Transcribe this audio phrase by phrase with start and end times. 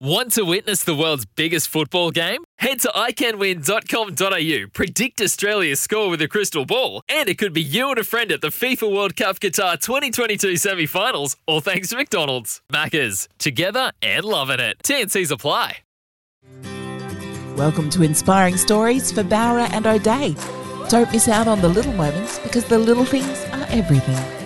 [0.00, 2.42] Want to witness the world's biggest football game?
[2.58, 7.90] Head to iCanWin.com.au, predict Australia's score with a crystal ball, and it could be you
[7.90, 11.96] and a friend at the FIFA World Cup Qatar 2022 semi finals, all thanks to
[11.96, 12.60] McDonald's.
[12.72, 14.78] Maccas, together and loving it.
[14.82, 15.76] TNC's apply.
[17.56, 20.34] Welcome to Inspiring Stories for Bowra and O'Dea.
[20.88, 24.43] Don't miss out on the little moments because the little things are everything.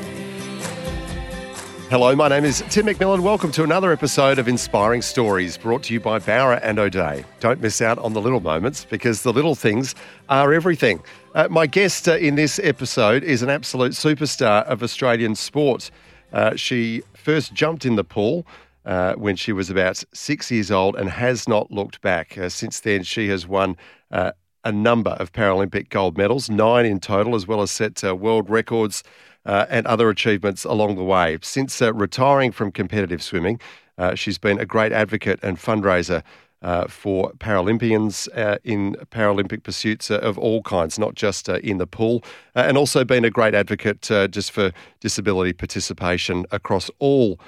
[1.90, 3.20] Hello, my name is Tim McMillan.
[3.20, 7.24] Welcome to another episode of Inspiring Stories brought to you by Bowra and O'Dea.
[7.40, 9.94] Don't miss out on the little moments because the little things
[10.28, 11.02] are everything.
[11.34, 15.90] Uh, my guest uh, in this episode is an absolute superstar of Australian sport.
[16.30, 18.46] Uh, she first jumped in the pool
[18.84, 22.36] uh, when she was about six years old and has not looked back.
[22.36, 23.78] Uh, since then, she has won
[24.10, 28.50] uh, a number of Paralympic gold medals, nine in total, as well as set world
[28.50, 29.02] records
[29.48, 31.38] uh, and other achievements along the way.
[31.42, 33.58] Since uh, retiring from competitive swimming,
[33.96, 36.22] uh, she's been a great advocate and fundraiser
[36.60, 41.86] uh, for Paralympians uh, in Paralympic pursuits uh, of all kinds, not just in the
[41.86, 42.22] pool,
[42.54, 47.38] and also been a great advocate just for disability participation across all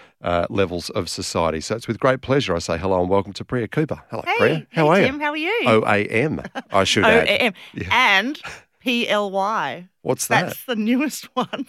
[0.48, 1.60] levels of society.
[1.60, 4.00] So it's with great pleasure I say hello and welcome to Priya Cooper.
[4.10, 4.66] Hello, hey, Priya.
[4.70, 5.20] How hey, are Tim, you?
[5.20, 5.62] How are you?
[5.66, 7.26] OAM, I should O add.
[7.26, 7.54] A M.
[7.74, 7.88] Yeah.
[7.90, 8.40] And
[8.80, 9.88] P L Y.
[10.02, 10.46] What's that?
[10.46, 11.66] That's the newest one.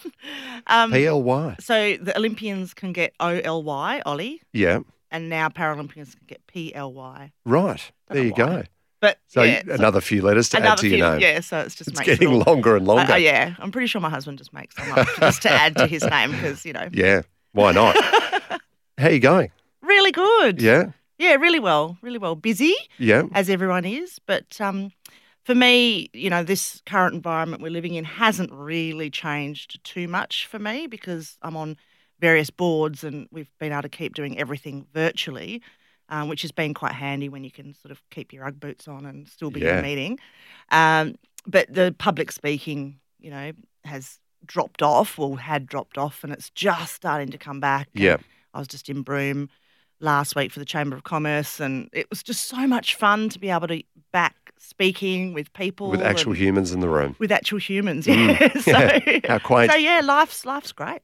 [0.66, 1.56] Um, P L Y.
[1.60, 4.80] So the Olympians can get O L Y, Ollie, Yeah.
[5.10, 7.32] and now Paralympians can get P L Y.
[7.44, 7.92] Right.
[8.08, 8.64] There you go.
[9.00, 11.20] But So yeah, another few letters to add to few, your name.
[11.20, 11.40] yeah.
[11.40, 13.12] So it's just It's makes it getting all- longer and longer.
[13.14, 15.86] Uh, yeah, I'm pretty sure my husband just makes them up just to add to
[15.88, 17.22] his name because you know, Yeah.
[17.52, 17.96] Why not?
[18.98, 19.50] How you going?
[19.82, 20.62] really good.
[20.62, 20.92] Yeah.
[21.18, 22.34] yeah, really well, really well.
[22.36, 22.74] Busy.
[22.98, 23.24] Yeah.
[23.34, 24.20] as everyone is.
[24.24, 24.92] But um,
[25.44, 30.46] for me, you know, this current environment we're living in hasn't really changed too much
[30.46, 31.76] for me because I'm on
[32.20, 35.60] various boards and we've been able to keep doing everything virtually,
[36.08, 38.86] um, which has been quite handy when you can sort of keep your Ugg boots
[38.86, 40.18] on and still be in a meeting.
[40.70, 41.16] Um,
[41.46, 43.52] but the public speaking, you know,
[43.84, 47.88] has dropped off or had dropped off and it's just starting to come back.
[47.94, 48.18] Yeah.
[48.54, 49.48] I was just in Broome
[50.02, 53.38] last week for the Chamber of Commerce, and it was just so much fun to
[53.38, 53.82] be able to
[54.12, 57.16] back speaking with people With actual humans in the room.
[57.18, 58.06] with actual humans.
[58.06, 58.38] Mm.
[58.40, 59.20] Yeah, so, Yeah.
[59.28, 59.72] How quaint.
[59.72, 61.00] So yeah, life's life's great.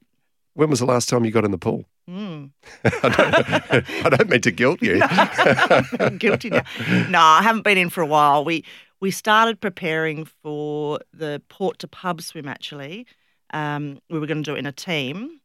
[0.55, 1.85] When was the last time you got in the pool?
[2.09, 2.51] Mm.
[2.85, 5.01] I, don't, I don't mean to guilt you.
[5.03, 6.63] I'm guilty now.
[7.09, 8.45] No, I haven't been in for a while.
[8.45, 8.65] We
[9.01, 12.49] we started preparing for the port to pub swim.
[12.49, 13.07] Actually,
[13.53, 15.41] um, we were going to do it in a team,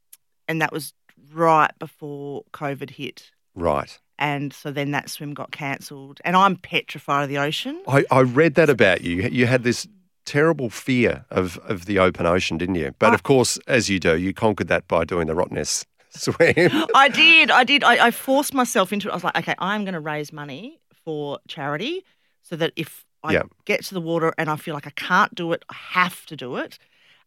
[0.48, 0.94] and that was
[1.34, 3.32] right before COVID hit.
[3.56, 4.00] right.
[4.24, 6.20] And so then that swim got cancelled.
[6.24, 7.76] And I'm petrified of the ocean.
[7.88, 9.24] I, I read that about you.
[9.24, 9.86] You had this
[10.26, 12.96] terrible fear of, of the open ocean, didn't you?
[13.00, 16.72] But I- of course, as you do, you conquered that by doing the Rottnest swim.
[16.96, 17.84] I did, I did.
[17.84, 19.12] I, I forced myself into it.
[19.12, 22.06] I was like, okay, I'm going to raise money for charity,
[22.44, 23.44] so that if I Yeah.
[23.66, 26.36] get to the water and I feel like I can't do it, I have to
[26.38, 26.80] do it.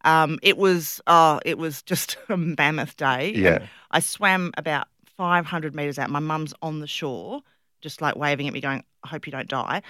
[0.03, 3.33] Um, it was, oh, it was just a mammoth day.
[3.35, 3.67] Yeah.
[3.91, 4.87] I swam about
[5.17, 6.09] 500 meters out.
[6.09, 7.41] My mum's on the shore,
[7.81, 9.81] just like waving at me, going, "I hope you don't die."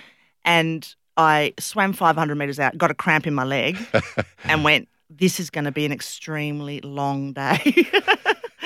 [0.45, 3.77] And I swam 500 meters out, got a cramp in my leg,
[4.45, 7.59] and went, "This is going to be an extremely long day."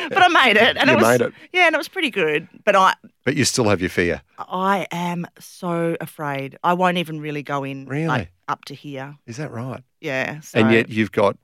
[0.09, 1.33] but I made it, and You it was made it.
[1.53, 2.47] yeah, and it was pretty good.
[2.63, 4.21] But I, but you still have your fear.
[4.37, 6.57] I am so afraid.
[6.63, 8.07] I won't even really go in Really?
[8.07, 9.17] like up to here.
[9.25, 9.83] Is that right?
[9.99, 10.59] Yeah, so.
[10.59, 11.37] And yet you've got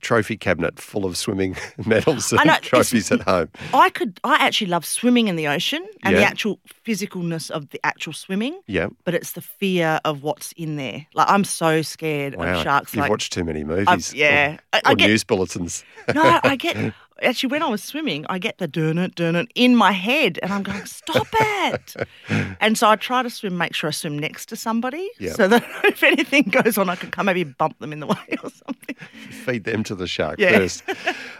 [0.00, 1.56] trophy cabinet full of swimming
[1.86, 3.48] medals and know, trophies at home.
[3.72, 4.18] I could.
[4.24, 8.60] I actually love swimming in the ocean and the actual physicalness of the actual swimming.
[8.66, 8.88] Yeah.
[9.04, 11.06] but it's the fear of what's in there.
[11.14, 12.56] Like I'm so scared Wow.
[12.58, 12.94] of sharks.
[12.94, 13.86] You've like watched too many movies.
[13.88, 15.84] I've- yeah, Or, I, I or get news bulletins.
[16.14, 16.76] no, I get
[17.22, 20.38] actually when I was swimming, I get the dun it dun it in my head,
[20.42, 21.94] and I'm going, stop it.
[22.60, 25.32] and so I try to swim, make sure I swim next to somebody, Yeah.
[25.32, 28.36] so that if anything goes on, I can come maybe bump them in the way
[28.42, 28.96] or something.
[29.30, 30.58] feed them to the shark Yeah.
[30.58, 30.82] first.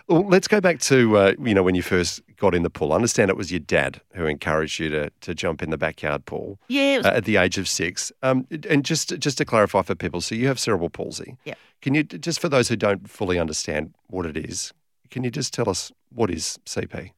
[0.09, 2.93] well, let's go back to uh, you know when you first got in the pool.
[2.93, 6.25] I understand it was your dad who encouraged you to to jump in the backyard
[6.25, 8.13] pool Yeah, was, uh, at the age of six.
[8.23, 11.37] Um, and just just to clarify for people, so you have cerebral palsy.
[11.45, 11.55] Yeah.
[11.81, 14.73] Can you just for those who don't fully understand what it is,
[15.11, 17.13] can you just tell us what is CP?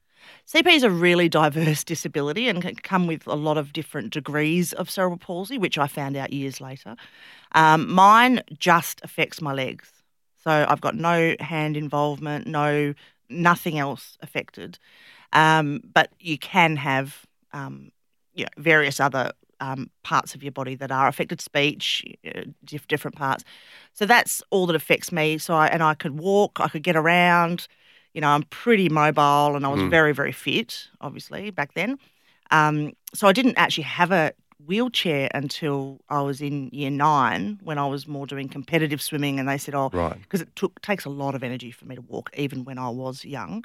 [0.46, 4.72] CP is a really diverse disability and can come with a lot of different degrees
[4.72, 6.96] of cerebral palsy, which I found out years later.
[7.52, 9.90] Um, mine just affects my legs.
[10.42, 12.94] So I've got no hand involvement, no
[13.28, 14.78] nothing else affected.
[15.32, 17.92] Um, but you can have um,
[18.34, 22.88] you know, various other um, parts of your body that are affected, speech, uh, diff-
[22.88, 23.44] different parts.
[23.92, 25.38] So that's all that affects me.
[25.38, 27.68] So I, and I could walk, I could get around.
[28.14, 31.98] You know, I'm pretty mobile, and I was very, very fit, obviously back then.
[32.50, 34.32] Um, so I didn't actually have a
[34.66, 39.48] wheelchair until I was in year nine, when I was more doing competitive swimming, and
[39.48, 40.20] they said, "Oh, Right.
[40.22, 42.88] because it took takes a lot of energy for me to walk, even when I
[42.88, 43.64] was young.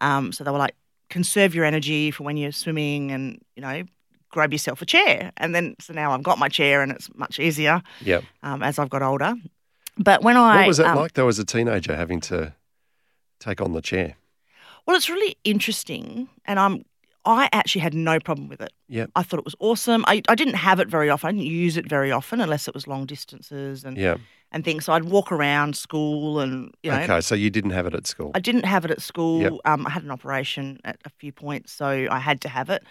[0.00, 0.74] Um, so they were like,
[1.08, 3.84] conserve your energy for when you're swimming, and you know,
[4.30, 5.32] grab yourself a chair.
[5.36, 8.24] And then so now I've got my chair, and it's much easier Yep.
[8.42, 9.34] um, as I've got older.
[9.96, 12.52] But when I What was it um, like though as a teenager having to
[13.44, 14.16] take on the chair?
[14.86, 16.84] Well, it's really interesting, and I'm
[17.26, 18.72] I actually had no problem with it.
[18.88, 20.04] Yeah, I thought it was awesome.
[20.06, 21.28] I, I didn't have it very often.
[21.28, 24.16] I didn't use it very often unless it was long distances and Yeah.
[24.52, 24.84] and things.
[24.84, 28.06] So I'd walk around school and you know Okay, so you didn't have it at
[28.06, 28.30] school.
[28.34, 29.40] I didn't have it at school.
[29.40, 29.52] Yep.
[29.64, 32.82] Um, I had an operation at a few points, so I had to have it.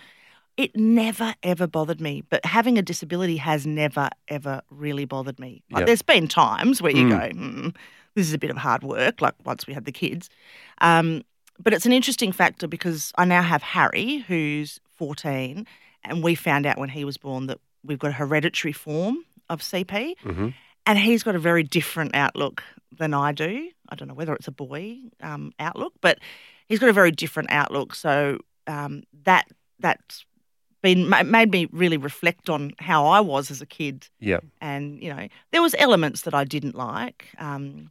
[0.57, 5.61] It never ever bothered me, but having a disability has never ever really bothered me.
[5.71, 5.85] Like, Yep.
[5.87, 7.09] There's been times where you Mm.
[7.09, 7.75] go, mm,
[8.15, 10.29] "This is a bit of hard work." Like once we had the kids,
[10.81, 11.23] um,
[11.59, 15.65] but it's an interesting factor because I now have Harry, who's 14,
[16.03, 19.61] and we found out when he was born that we've got a hereditary form of
[19.61, 20.49] CP, hmm
[20.85, 22.61] and he's got a very different outlook
[22.97, 23.69] than I do.
[23.87, 26.19] I don't know whether it's a boy um, outlook, but
[26.67, 27.95] he's got a very different outlook.
[27.95, 29.47] So um, that
[29.79, 30.25] that's
[30.83, 34.43] been made me really reflect on how I was as a kid, Yep.
[34.61, 37.29] and you know there was elements that I didn't like.
[37.39, 37.89] Um,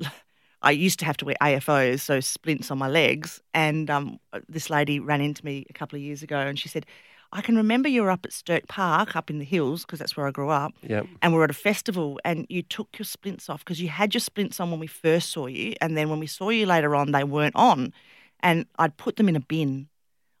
[0.62, 4.18] I used to have to wear AFOs, so splints on my legs, and um,
[4.48, 6.86] this lady ran into me a couple of years ago, and she said.
[7.30, 10.16] I can remember you were up at Stirk Park, up in the hills, because that's
[10.16, 11.06] where I grew up Yep.
[11.20, 14.22] and we're at a festival and you took your splints off because you had your
[14.22, 17.12] splints on when we first saw you and then when we saw you later on
[17.12, 17.92] they weren't on
[18.40, 19.90] and I'd put them in a bin.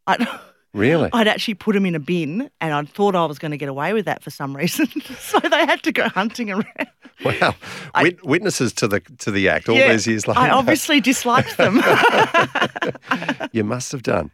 [0.06, 0.26] I'd,
[0.74, 1.08] Really?
[1.12, 3.68] I'd actually put them in a bin and I thought I was going to get
[3.68, 4.86] away with that for some reason.
[5.18, 6.88] so they had to go hunting around.
[7.24, 7.54] Wow.
[8.00, 10.40] Wit- witnesses to the to the act all Yeah, these years later.
[10.40, 11.80] I obviously disliked them.
[13.52, 14.30] you must have done.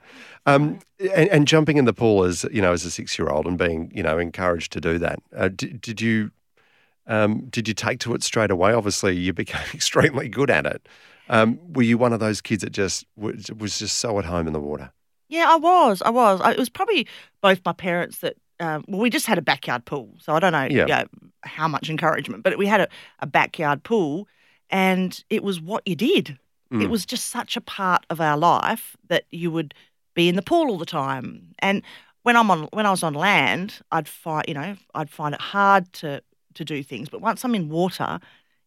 [0.46, 0.80] Um,
[1.14, 4.02] and, and jumping in the pool as you know, as a six-year-old, and being you
[4.02, 5.18] know encouraged to do that.
[5.34, 6.30] Uh, did, did you
[7.06, 8.72] um, did you take to it straight away?
[8.74, 10.86] Obviously, you became extremely good at it.
[11.28, 14.52] Um, were you one of those kids that just was just so at home in
[14.52, 14.92] the water?
[15.34, 16.02] Yeah, I was.
[16.02, 16.40] I was.
[16.40, 17.06] I, it was probably
[17.40, 18.36] both my parents that.
[18.60, 20.86] Um, well, we just had a backyard pool, so I don't know Yeah.
[20.86, 21.04] you know,
[21.42, 22.88] how much encouragement, but we had a,
[23.18, 24.28] a backyard pool,
[24.70, 26.38] and it was what you did.
[26.70, 26.90] It Mm.
[26.90, 29.74] was just such a part of our life that you would
[30.14, 31.54] be in the pool all the time.
[31.58, 31.82] And
[32.22, 35.40] when I'm on, when I was on land, I'd find, you know, I'd find it
[35.40, 36.22] hard to
[36.54, 37.08] to do things.
[37.08, 38.20] But once I'm in water,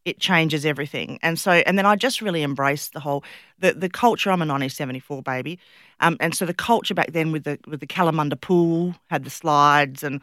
[0.08, 1.20] it changes everything.
[1.22, 3.24] And so, and then I just really embraced the whole
[3.60, 4.30] the the culture.
[4.32, 5.60] I'm a 1974 baby,
[6.00, 9.30] um, and so the culture back then with the with the Kalamunda pool had the
[9.30, 10.22] slides and.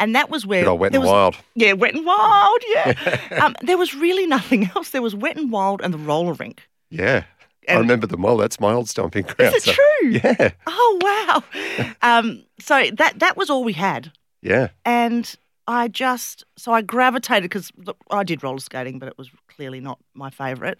[0.00, 1.36] And that was where Good old wet and was, wild.
[1.54, 2.58] Yeah, wet and wild.
[2.74, 4.90] Yeah, um, there was really nothing else.
[4.90, 6.66] There was wet and wild and the roller rink.
[6.90, 7.22] Yeah,
[7.68, 8.36] I remember them well.
[8.36, 9.54] That's my old stomping ground.
[9.54, 10.10] Is it so- true?
[10.24, 11.88] Yeah, Oh wow!
[12.02, 14.68] um, so that that was all we had, yeah.
[14.84, 15.32] and
[15.66, 17.70] I just so I gravitated because
[18.10, 20.76] I did roller skating, but it was clearly not my favourite.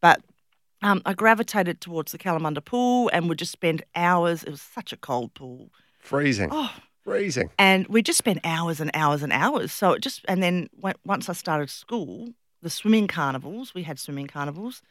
[0.00, 0.20] But
[0.82, 4.42] um, I gravitated towards the Kalamunda pool and would just spend hours.
[4.44, 7.50] It was such a cold pool, Freezing, oh, freezing.
[7.58, 9.72] and we just spent hours and hours and hours.
[9.72, 13.74] So it just and then when, once I started school, the swimming carnivals.
[13.74, 14.82] We had swimming carnivals,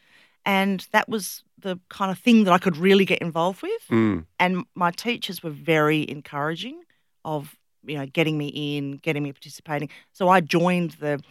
[0.43, 4.25] and that was the kind of thing that I could really get involved with Mm.
[4.39, 6.81] and my teachers were very encouraging
[7.23, 7.55] of
[7.87, 11.21] you know getting me in getting me participating so i joined the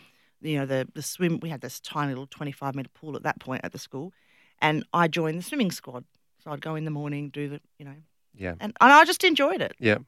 [0.40, 3.38] you know the the swim we had this tiny little 25 meter pool at that
[3.40, 4.12] point at the school
[4.60, 6.04] and i joined the swimming squad
[6.42, 7.94] so i'd go in the morning do the you know
[8.34, 9.98] Yeah, and, and i just enjoyed it yeah.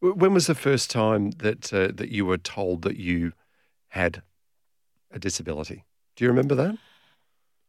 [0.00, 3.32] When was the first time that uh, that you were told that you
[3.88, 4.22] had
[5.10, 5.84] a disability?
[6.16, 6.78] Do you remember that?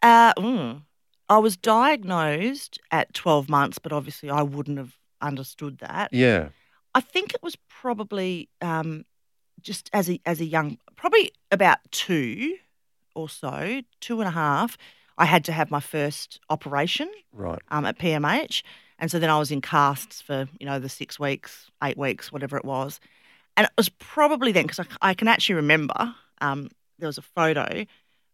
[0.01, 0.81] uh, mm,
[1.29, 6.49] i was diagnosed at 12 months but obviously i wouldn't have understood that Yeah.
[6.97, 9.05] I think it was probably um,
[9.61, 12.55] just as a as a young, probably about two
[13.13, 14.77] or so, two and a half.
[15.19, 17.59] I had to have my first operation Right.
[17.69, 18.63] um, at PMH,
[18.97, 22.31] and so then I was in casts for you know the six weeks, eight weeks,
[22.31, 22.99] whatever it was,
[23.55, 27.27] and it was probably then because I, I can actually remember um, there was a
[27.37, 27.85] photo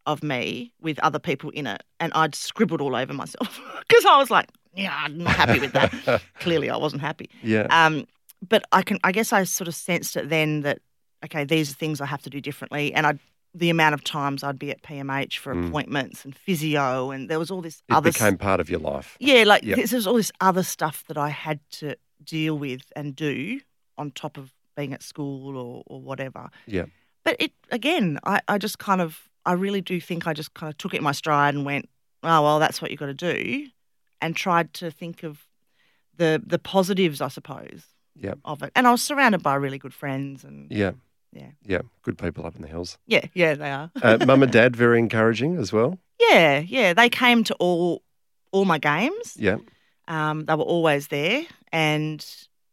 [0.06, 4.18] of me with other people in it, and I'd scribbled all over myself because I
[4.18, 6.22] was like, yeah, I'm not happy with that.
[6.40, 7.30] Clearly, I wasn't happy.
[7.42, 7.68] Yeah.
[7.70, 8.06] Um,
[8.48, 10.80] but I can, I guess, I sort of sensed it then that
[11.26, 13.14] okay, these are things I have to do differently, and I.
[13.56, 17.52] The amount of times I'd be at PMH for appointments and physio, and there was
[17.52, 17.94] all this Mm.
[17.94, 19.16] it other became part of your life.
[19.20, 19.76] yeah, like Yep.
[19.78, 23.60] this there's all this other stuff that I had to deal with and do
[23.96, 26.50] on top of being at school or, or whatever.
[26.66, 26.86] Yeah.
[27.24, 30.72] But it again, I, I just kind of I really do think I just kind
[30.72, 31.88] of took it in my stride and went,
[32.24, 33.68] Oh well, that's what you gotta do
[34.20, 35.46] and tried to think of
[36.18, 37.84] the the positives, I suppose,
[38.20, 38.40] Yep.
[38.46, 38.72] of it.
[38.76, 40.92] And I was surrounded by really good friends and Yeah.
[41.32, 41.50] Yeah.
[41.66, 41.82] Yeah.
[42.04, 42.98] Good people up in the hills.
[43.08, 43.90] yeah, yeah, they are.
[44.02, 45.98] Uh, Mum and dad, very encouraging as well.
[46.20, 46.94] yeah, yeah.
[46.94, 48.04] They came to all
[48.52, 49.36] all my games.
[49.38, 49.58] Yeah.
[50.08, 52.24] Um, they were always there, and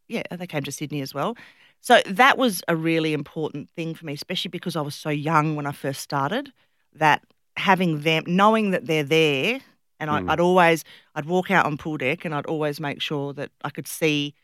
[0.08, 1.36] yeah, they came to Sydney as well.
[1.80, 5.56] So that was a really important thing for me, especially because I was so young
[5.56, 6.52] when I first started.
[6.92, 7.22] That
[7.56, 9.60] having them, knowing that they're there,
[9.98, 10.30] and I, Mm.
[10.30, 13.70] I'd always, I'd walk out on pool deck, and I'd always make sure that I
[13.70, 14.34] could see,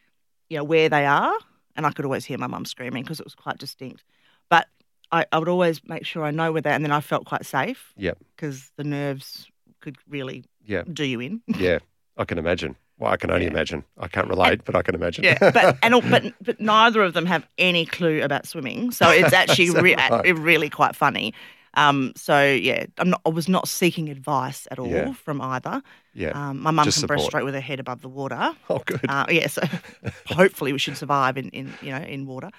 [0.48, 1.34] you know, where they are,
[1.76, 4.04] and I could always hear my mum screaming because it was quite distinct.
[4.48, 4.66] But
[5.12, 6.74] I, I would always make sure I know where they are.
[6.74, 8.12] and then I felt quite safe Yeah.
[8.34, 9.46] because the nerves
[9.80, 10.82] could really Yeah.
[10.92, 11.42] do you in.
[11.58, 11.78] Yeah.
[12.16, 12.76] I can imagine.
[12.98, 13.50] Well, I can only Yeah.
[13.52, 13.84] imagine.
[13.98, 15.22] I can't relate, but I can imagine.
[15.24, 19.10] Yeah, but and all- but but neither of them have any clue about swimming, so
[19.10, 20.38] it's actually re- right.
[20.38, 21.34] really quite funny.
[21.76, 23.20] Um, so yeah, I'm not.
[23.26, 25.12] I was not seeking advice at all Yeah.
[25.12, 25.82] from either.
[26.14, 26.30] yeah.
[26.30, 27.20] Um, my mum Just can support.
[27.32, 28.56] breaststroke with her head above the water.
[28.70, 29.00] oh, good.
[29.08, 29.62] Uh, yeah, so
[30.26, 32.50] hopefully we should survive in, in you know in water.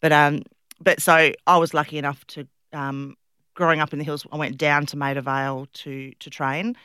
[0.00, 0.42] But um,
[0.80, 3.16] but so I was lucky enough to um,
[3.54, 4.26] growing up in the hills.
[4.30, 6.76] I went down to Maida Vale to to train.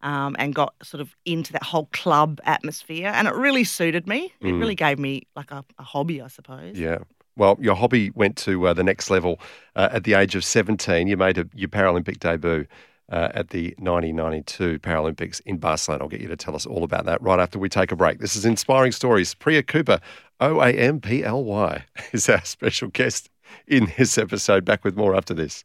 [0.00, 4.32] Um, and got sort of into that whole club atmosphere, and it really suited me.
[4.40, 4.60] It Mm.
[4.60, 6.78] really gave me like a, a hobby, I suppose.
[6.78, 6.98] Yeah.
[7.38, 9.40] Well, your hobby went to uh, the next level
[9.76, 11.06] uh, at the age of 17.
[11.06, 12.66] You made a, your Paralympic debut
[13.10, 16.02] uh, at the 1992 Paralympics in Barcelona.
[16.02, 18.18] I'll get you to tell us all about that right after we take a break.
[18.18, 19.34] This is Inspiring Stories.
[19.34, 20.00] Priya Cooper,
[20.40, 23.30] O A M P L Y, is our special guest
[23.68, 24.64] in this episode.
[24.64, 25.62] Back with more after this.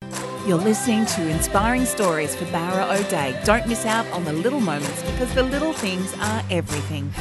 [0.48, 3.40] You're listening to Inspiring Stories for Bowra O'Dea.
[3.46, 7.12] Don't miss out on the little moments because the little things are everything.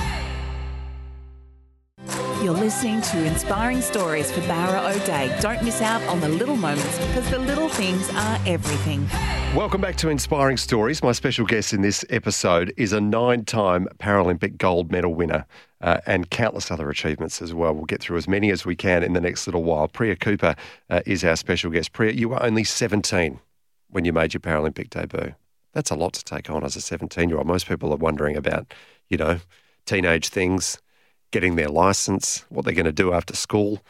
[2.42, 5.32] You're listening to Inspiring Stories for Bowra O'Dea.
[5.40, 9.06] Don't miss out on the little moments because the little things are everything.
[9.54, 11.04] Welcome back to Inspiring Stories.
[11.04, 15.46] My special guest in this episode is a nine time Paralympic gold medal winner
[15.82, 17.74] uh, and countless other achievements as well.
[17.74, 19.86] We'll get through as many as we can in the next little while.
[19.86, 20.56] Priya Cooper
[20.90, 21.92] uh, is our special guest.
[21.92, 23.38] Priya, you were only 17
[23.90, 25.36] when you made your Paralympic debut.
[25.74, 27.46] That's a lot to take on as a 17 year old.
[27.46, 28.74] Most people are wondering about,
[29.08, 29.38] you know,
[29.86, 30.78] teenage things,
[31.32, 33.80] getting their license, what they're going to do after school.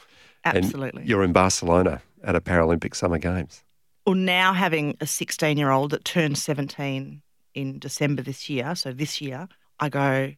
[0.44, 1.02] Absolutely.
[1.02, 3.62] And you're in Barcelona at a Paralympic Summer Games.
[4.06, 7.20] well, now having a 16 year old that turned 17
[7.54, 10.32] in December this year, so this year, I go,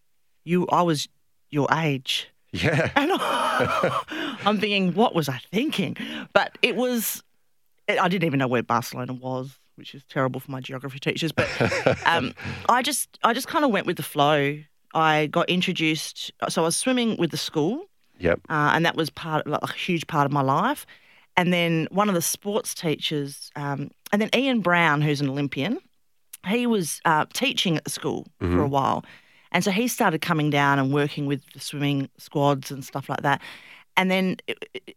[0.44, 1.08] you, I was
[1.50, 2.28] your age.
[2.52, 2.90] Yeah.
[2.96, 3.12] And
[4.44, 5.96] I'm thinking, what was I thinking?
[6.32, 7.22] But it was,
[7.88, 11.30] I didn't even know where Barcelona was, which is terrible for my geography teachers.
[11.30, 11.48] But
[12.06, 12.34] um,
[12.68, 14.58] I just, I just kind of went with the flow.
[14.94, 17.86] I got introduced, so I was swimming with the school,
[18.18, 18.40] Yep.
[18.48, 20.86] uh, and that was part, like, a huge part of my life.
[21.36, 25.78] And then one of the sports teachers, um, and then Ian Brown, who's an Olympian,
[26.46, 29.04] he was uh, teaching at the school for a while.
[29.50, 33.22] And so he started coming down and working with the swimming squads and stuff like
[33.22, 33.40] that.
[33.96, 34.96] And then it- it-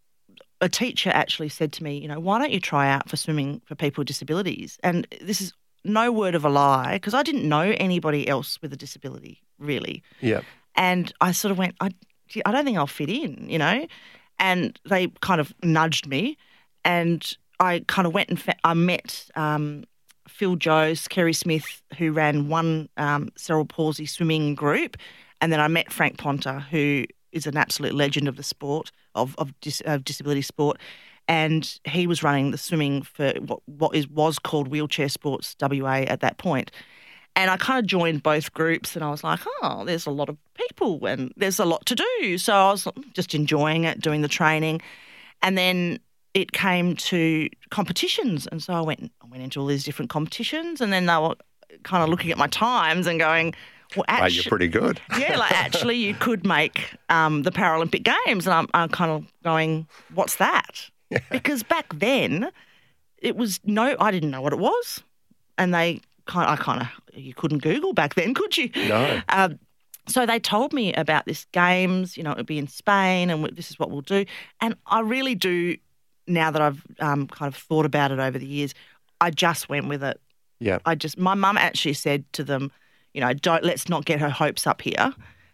[0.60, 3.62] a teacher actually said to me, you know, why don't you try out for swimming
[3.66, 4.80] for people with disabilities?
[4.84, 5.54] And this is
[5.88, 10.04] no word of a lie because I didn't know anybody else with a disability, really.
[10.22, 10.44] Yep.
[10.76, 11.90] And I sort of went, I,
[12.46, 13.88] I don't think I'll fit in, you know?
[14.40, 16.38] And they kind of nudged me.
[16.86, 19.84] And I kind of went and fa- I met um,
[20.28, 24.98] Phil Joes, Kerry Smith, who ran one um, cerebral palsy swimming group.
[25.42, 29.36] And then I met Frank Ponta, who is an absolute legend of the sport, of,
[29.38, 30.78] of, dis, of disability sport.
[31.28, 36.06] And he was running the swimming for what, what is, was called Wheelchair Sports WA
[36.08, 36.72] at that point.
[37.36, 40.28] And I kind of joined both groups and I was like, oh, there's a lot
[40.28, 42.38] of people and there's a lot to do.
[42.38, 44.82] So I was just enjoying it, doing the training.
[45.44, 46.00] And then
[46.34, 48.48] it came to competitions.
[48.48, 51.36] And so I went, I went into all these different competitions and then they were
[51.84, 53.54] kind of looking at my times and going,
[53.96, 55.00] well, actually, you're pretty good.
[55.20, 59.26] yeah, like actually, you could make um, the Paralympic Games, and I'm, I'm kind of
[59.44, 60.90] going, "What's that?"
[61.32, 62.52] Because back then,
[63.18, 65.04] it was no, I didn't know what it was,
[65.58, 68.70] and they kind, I kind of, you couldn't Google back then, could you?
[68.76, 69.22] No.
[69.30, 69.60] Um,
[70.08, 72.18] so they told me about this games.
[72.18, 74.26] You know, it'd be in Spain, and this is what we'll do.
[74.62, 75.78] And I really do.
[76.30, 78.74] Now that I've um, kind of thought about it over the years,
[79.22, 80.20] I just went with it.
[80.60, 80.80] Yeah.
[80.86, 82.70] I just, my mum actually said to them,
[83.14, 85.14] you know, don't let's not get her hopes up here.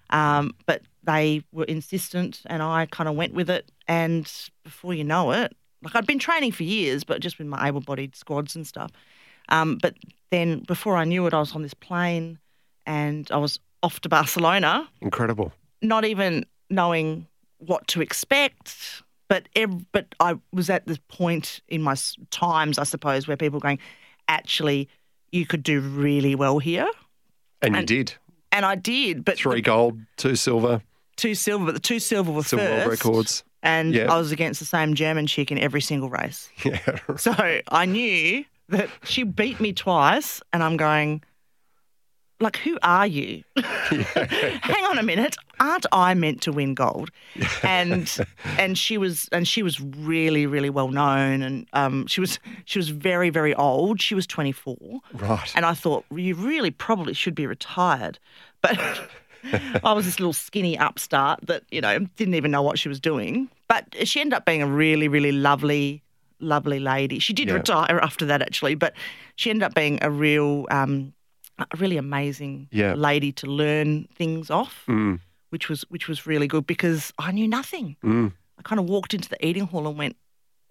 [0.09, 3.71] Um, but they were insistent, and I kind of went with it.
[3.87, 4.31] And
[4.63, 8.15] before you know it, like I'd been training for years, but just with my able-bodied
[8.15, 8.91] squads and stuff.
[9.49, 9.95] Um, but
[10.31, 12.39] then before I knew it, I was on this plane,
[12.85, 15.51] and I was off to Barcelona, Incredible.
[15.81, 19.01] not even knowing what to expect.
[19.29, 21.95] But ev- but I was at the point in my
[22.29, 23.79] times, I suppose, where people were going,
[24.27, 24.87] actually,
[25.31, 26.87] you could do really well here,
[27.61, 28.13] And, you did.
[28.51, 29.25] and I did.
[29.25, 30.81] But Three the gold, two silver,
[31.23, 33.43] two silver, but the two silver were silver world first, records.
[33.61, 34.11] and Yeah.
[34.13, 36.49] I was against the same German chick in every single race.
[36.65, 36.79] Yeah.
[37.17, 37.33] So
[37.81, 41.21] I knew that she beat me twice, and I'm going,
[42.39, 43.43] like, who are you?
[43.55, 47.09] Hang on a minute, aren't I meant to win gold?
[47.63, 48.11] And
[48.59, 52.79] and she was and she was really really well known, and um, she was she
[52.79, 54.01] was very very old.
[54.01, 54.75] She was 24,
[55.13, 55.51] Right.
[55.55, 58.19] and I thought you really probably should be retired,
[58.61, 58.77] but.
[59.83, 62.99] I was this little skinny upstart that, you know, didn't even know what she was
[62.99, 63.49] doing.
[63.67, 66.03] But she ended up being a really, really lovely,
[66.39, 67.19] lovely lady.
[67.19, 67.55] She did Yeah.
[67.55, 68.93] retire after that, actually, but
[69.35, 71.13] she ended up being a real, um,
[71.59, 72.93] a really amazing Yeah.
[72.93, 75.19] lady to learn things off, Mm,
[75.49, 77.95] which was which was really good because I knew nothing.
[78.03, 78.31] mm.
[78.57, 80.15] I kind of walked into the eating hall and went,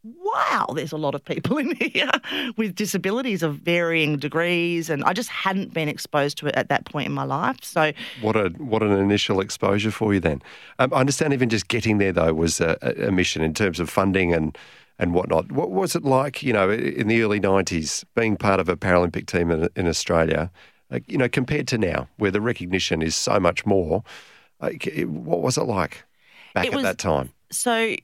[0.05, 2.11] wow, there's a lot of people in here
[2.57, 4.91] with disabilities of varying degrees.
[4.91, 7.59] And I just hadn't been exposed to it at that point in my life.
[7.63, 10.43] So, What a what an initial exposure for you then.
[10.79, 13.89] Um, I understand even just getting there though was a, a- mission in terms of
[13.89, 14.57] funding and
[14.99, 15.51] and whatnot.
[15.53, 19.27] What was it like, you know, in the early '90s, being part of a Paralympic
[19.27, 20.51] team in, in Australia?
[20.91, 24.03] uh, You know, compared to now, where the recognition is so much more.
[24.61, 26.05] Like, what was it like
[26.55, 27.33] back It at was- that time?
[27.51, 27.97] so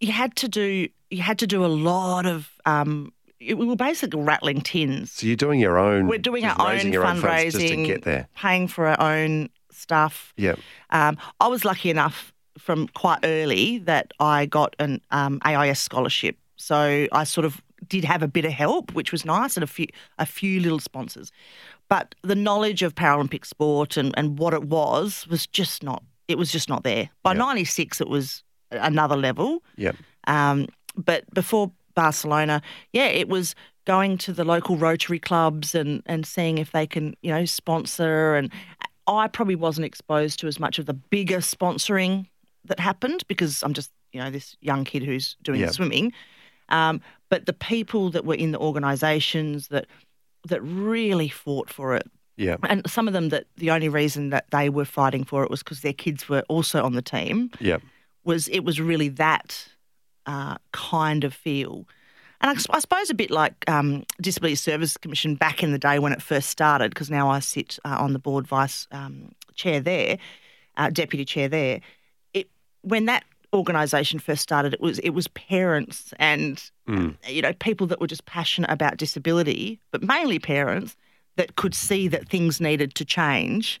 [0.00, 3.76] you had to do you had to do a lot of um, it- we were
[3.76, 5.12] basically rattling tins.
[5.12, 6.06] So you're doing your own.
[6.08, 8.28] We're doing our own raising your own funds just to fundraising, get there.
[8.36, 10.32] paying for our own stuff.
[10.36, 10.54] Yeah.
[10.90, 16.36] Um, I was lucky enough from quite early that I got an um, AIS scholarship,
[16.56, 19.66] so I sort of did have a bit of help, which was nice, and a
[19.66, 19.86] few
[20.18, 21.32] a few little sponsors.
[21.88, 26.02] But the knowledge of Paralympic sport and, and what it was was just not.
[26.28, 27.10] It was just not there.
[27.22, 27.38] By Yeah.
[27.38, 29.62] '96, it was another level.
[29.76, 29.92] Yeah.
[30.28, 36.24] Um, but before Barcelona, yeah, it was going to the local Rotary clubs and, and
[36.26, 38.36] seeing if they can, you know, sponsor.
[38.36, 38.50] And
[39.06, 42.26] I probably wasn't exposed to as much of the bigger sponsoring
[42.66, 45.70] that happened because I'm just, you know, this young kid who's doing Yeah.
[45.70, 46.12] swimming.
[46.68, 49.86] Um, but the people that were in the organisations that
[50.48, 52.56] that really fought for it, Yeah.
[52.64, 55.62] and some of them that the only reason that they were fighting for it was
[55.62, 57.78] because their kids were also on the team Yeah.
[58.24, 59.68] was it was really that
[60.26, 61.86] uh, kind of feel.
[62.40, 66.12] And I suppose a bit like um, Disability Service Commission back in the day when
[66.12, 70.18] it first started, because now I sit uh, on the board vice um, chair there,
[70.76, 71.80] uh, deputy chair there.
[72.34, 77.14] It when that organisation first started, it was it was parents and Mm.
[77.28, 80.96] you know people that were just passionate about disability, but mainly parents
[81.36, 83.80] that could see that things needed to change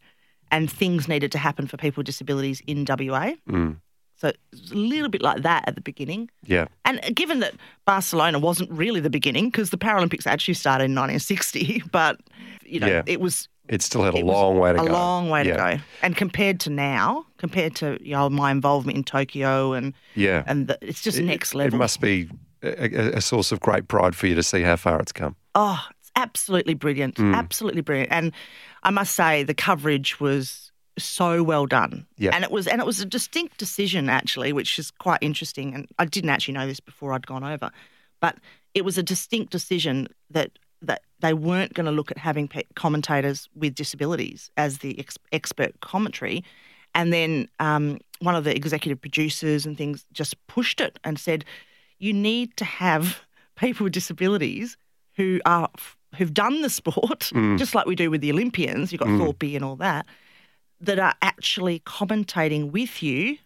[0.52, 3.32] and things needed to happen for people with disabilities in WA.
[3.48, 3.80] Mm.
[4.22, 6.30] So it was a little bit like that at the beginning.
[6.44, 6.66] Yeah.
[6.84, 7.54] And given that
[7.86, 12.20] Barcelona wasn't really the beginning, because the Paralympics actually started in 1960, but
[12.64, 13.02] you know Yeah.
[13.06, 14.92] it was It still had a long way to a go.
[14.92, 15.56] A long way Yeah.
[15.56, 15.82] to go.
[16.02, 20.44] And compared to now, compared to you know my involvement in Tokyo and Yeah.
[20.46, 21.74] and the, it's just It- next level.
[21.74, 22.28] It must be
[22.62, 25.34] a, a- a source of great pride for you to see how far it's come.
[25.56, 27.16] Oh, it's absolutely brilliant.
[27.16, 27.34] Mm.
[27.34, 28.12] Absolutely brilliant.
[28.12, 28.30] And
[28.84, 30.70] I must say the coverage was
[31.04, 32.06] so well done.
[32.18, 32.30] Yeah.
[32.34, 35.74] And it was and it was a distinct decision actually, which is quite interesting.
[35.74, 37.70] And I didn't actually know this before I'd gone over.
[38.20, 38.36] But
[38.74, 42.64] it was a distinct decision that that they weren't going to look at having pe-
[42.74, 46.42] commentators with disabilities as the ex- expert commentary.
[46.94, 51.44] And then um, one of the executive producers and things just pushed it and said,
[52.00, 53.20] you need to have
[53.56, 54.76] people with disabilities
[55.16, 55.68] who are
[56.16, 57.56] who've done the sport, Mm.
[57.58, 58.92] just like we do with the Olympians.
[58.92, 60.04] You've got Thorpe and all that,
[60.82, 63.38] that are actually commentating with you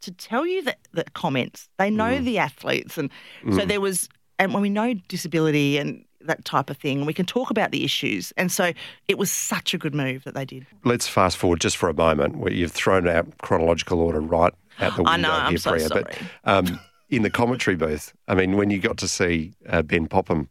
[0.00, 1.68] to tell you the, the comments.
[1.78, 2.24] They know Mm.
[2.24, 3.10] the athletes, and
[3.52, 7.26] so there was, and when we know disability and that type of thing, we can
[7.26, 8.32] talk about the issues.
[8.36, 8.72] And so
[9.06, 10.66] it was such a good move that they did.
[10.84, 14.96] Let's fast forward just for a moment where you've thrown out chronological order right out
[14.96, 15.88] the window I know, I'm here, so Priya.
[15.88, 20.08] But um, in the commentary booth, I mean, when you got to see uh, Ben
[20.08, 20.48] Popham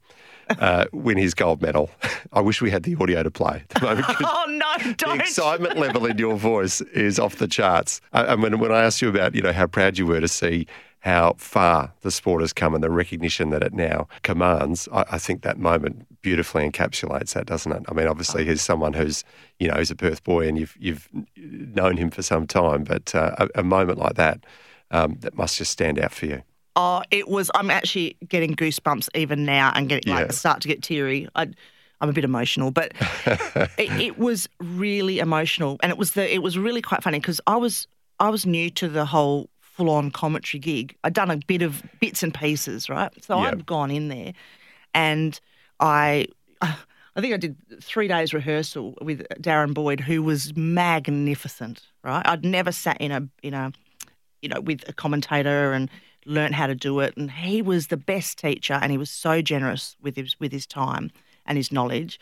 [0.59, 1.89] uh, win his gold medal,
[2.31, 4.05] I wish we had the audio to play at the moment.
[4.21, 4.89] Oh no!
[4.89, 5.19] The Don't.
[5.19, 8.01] excitement level in your voice is off the charts.
[8.13, 10.27] Uh, and when, when I asked you about, you know, how proud you were to
[10.27, 10.67] see
[10.99, 15.17] how far the sport has come and the recognition that it now commands, I, I
[15.17, 17.83] think that moment beautifully encapsulates that, doesn't it?
[17.87, 19.23] I mean, obviously, he's someone who's,
[19.59, 21.07] you know, he's a Perth boy and you've, you've
[21.37, 24.45] known him for some time, but uh, a, a moment like that,
[24.91, 26.41] um, that must just stand out for you.
[26.79, 27.49] Oh, it was.
[27.55, 30.31] I'm actually getting goosebumps even now and getting like Yeah.
[30.31, 31.27] start to get teary.
[31.35, 31.47] I,
[31.99, 32.93] I'm a bit emotional, but
[33.77, 36.31] it, it was really emotional, and it was the.
[36.33, 37.87] It was really quite funny because I was
[38.19, 40.95] I was new to the whole full on commentary gig.
[41.03, 43.11] I'd done a bit of bits and pieces, right?
[43.23, 43.47] So Yeah.
[43.47, 44.33] I'd gone in there,
[44.93, 45.39] and
[45.79, 46.27] I.
[46.61, 51.81] I think I did three days rehearsal with Darren Boyd, who was magnificent.
[52.03, 53.71] Right, I'd never sat in a in a
[54.43, 55.89] you know, with a commentator and
[56.27, 57.15] learnt how to do it.
[57.17, 60.67] And he was the best teacher, and he was so generous with his with his
[60.67, 61.11] time
[61.45, 62.19] and his knowledge.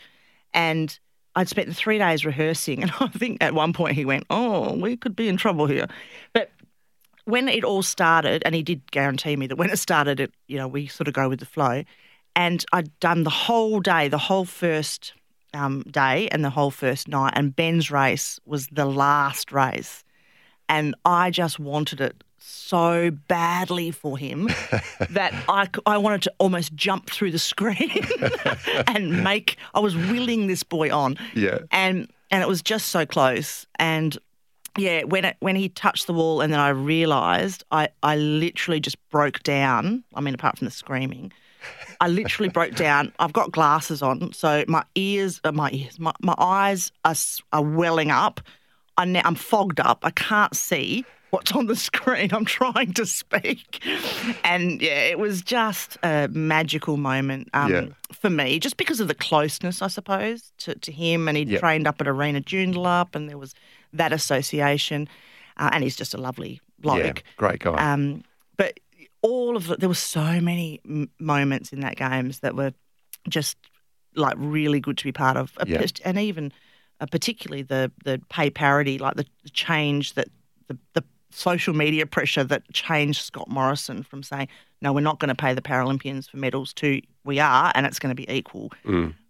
[0.54, 0.98] And
[1.34, 4.96] I'd spent three days rehearsing, and I think at one point he went, "Oh, we
[4.96, 5.86] could be in trouble here,"
[6.32, 6.50] but.
[7.28, 10.56] When it all started, and he did guarantee me that when it started, it you
[10.56, 11.82] know we sort of go with the flow,
[12.36, 15.12] and I'd done the whole day, the whole first
[15.52, 20.04] um, day, and the whole first night, and Ben's race was the last race,
[20.68, 24.46] and I just wanted it so badly for him
[25.10, 27.90] that I, I wanted to almost jump through the screen
[28.86, 31.58] and make I was willing this boy on Yeah.
[31.70, 34.16] and and it was just so close and
[34.78, 38.80] yeah when it when he touched the wall and then I realized I I literally
[38.80, 41.32] just broke down I mean apart from the screaming
[42.00, 43.12] I literally broke down.
[43.18, 47.14] I've got glasses on, so my ears, uh, my ears, my, my eyes are,
[47.52, 48.40] are welling up.
[48.96, 49.98] I I'm fogged up.
[50.04, 51.04] I can't see
[51.36, 52.30] what's on the screen.
[52.32, 53.80] I'm trying to speak,
[54.44, 57.86] and yeah, it was just a magical moment um, Yeah.
[58.12, 61.28] for me, just because of the closeness, I suppose, to, to him.
[61.28, 61.60] And he Yep.
[61.60, 63.54] trained up at Arena Joondalup, and there was
[63.92, 65.08] that association.
[65.58, 66.98] Uh, and he's just a lovely bloke.
[67.04, 67.92] Yeah, great guy.
[67.92, 68.22] Um,
[68.56, 68.78] but
[69.22, 72.72] all of the, there were so many m- moments in that games that were
[73.28, 73.56] just
[74.14, 75.84] like really good to be part of, Yeah.
[76.04, 76.52] and even
[77.00, 80.28] uh, particularly the the pay parity, like the, the change that
[80.68, 81.02] the the
[81.36, 84.48] social media pressure that changed Scott Morrison from saying
[84.82, 87.98] no, we're not going to pay the Paralympians for medals to we are, and it's
[87.98, 88.70] going to be equal.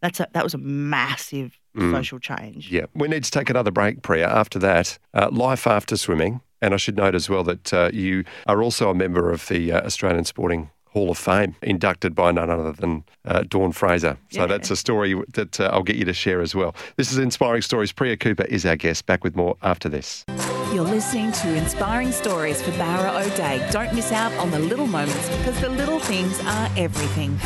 [0.03, 2.71] That's a, that was a massive social change.
[2.71, 4.27] Yeah, we need to take another break, Priya.
[4.29, 6.41] After that, uh, life after swimming.
[6.63, 9.73] And I should note as well that uh, you are also a member of the
[9.73, 14.17] uh, Australian Sporting Hall of Fame, inducted by none other than uh, Dawn Fraser.
[14.31, 14.47] So Yeah.
[14.47, 16.75] that's a story that uh, I'll get you to share as well.
[16.97, 17.93] This is Inspiring Stories.
[17.93, 19.05] Priya Cooper is our guest.
[19.07, 20.25] Back with more after this.
[20.73, 23.65] You're listening to Inspiring Stories for Bowra O'Dea.
[23.71, 27.39] Don't miss out on the little moments because the little things are everything.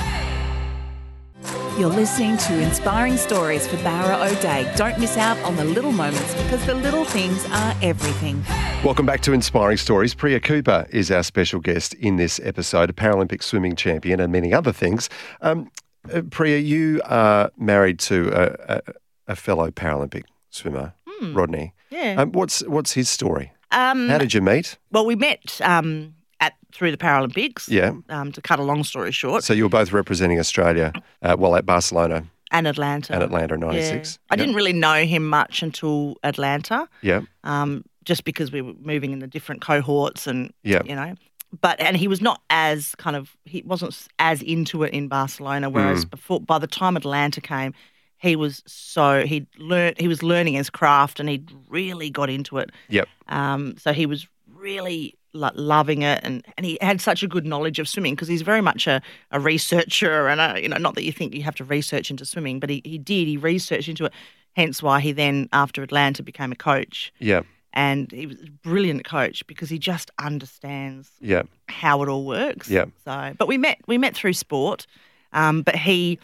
[1.78, 4.74] You're listening to Inspiring Stories for Bowra O'Dea.
[4.74, 8.42] Don't miss out on the little moments because the little things are everything.
[8.82, 10.14] Welcome back to Inspiring Stories.
[10.14, 14.54] Priya Cooper is our special guest in this episode, a Paralympic swimming champion and many
[14.54, 15.10] other things.
[15.42, 15.70] Um,
[16.12, 18.80] uh, Priya, you are married to a, a,
[19.28, 21.74] a fellow Paralympic swimmer, Rodney.
[21.90, 22.14] Yeah.
[22.20, 23.52] Um, what's what's his story?
[23.72, 24.78] Um, How did you meet?
[24.90, 27.68] well, we met um, at through the Paralympics.
[27.68, 27.92] Yeah.
[28.08, 31.54] Um, to cut a long story short, So you were both representing Australia, uh, well,
[31.56, 33.12] at Barcelona and Atlanta.
[33.14, 33.66] and Atlanta in Yeah.
[33.68, 34.18] '96.
[34.30, 36.88] I didn't really know him much until Atlanta.
[37.02, 40.82] Yeah, um, just because we were moving in the different cohorts and Yeah.
[40.84, 41.14] you know
[41.60, 45.68] but and he was not as kind of he wasn't as into it in Barcelona
[45.68, 46.10] whereas Mm.
[46.10, 47.74] before by the time Atlanta came
[48.20, 52.58] he was so he'd learned he was learning his craft and he'd really got into
[52.58, 52.70] it.
[52.88, 57.28] Yep, um, so he was really like loving it and, and he had such a
[57.28, 60.76] good knowledge of swimming because he's very much a, a researcher and a, you know
[60.76, 63.36] not that you think you have to research into swimming but he, he did he
[63.36, 64.12] researched into it
[64.56, 67.12] hence why he then after Atlanta became a coach.
[67.18, 72.24] Yeah, and he was a brilliant coach because he just understands yeah, how it all
[72.24, 72.68] works.
[72.68, 72.86] Yeah.
[73.04, 74.86] So, but we met we met through sport,
[75.32, 76.18] um, but he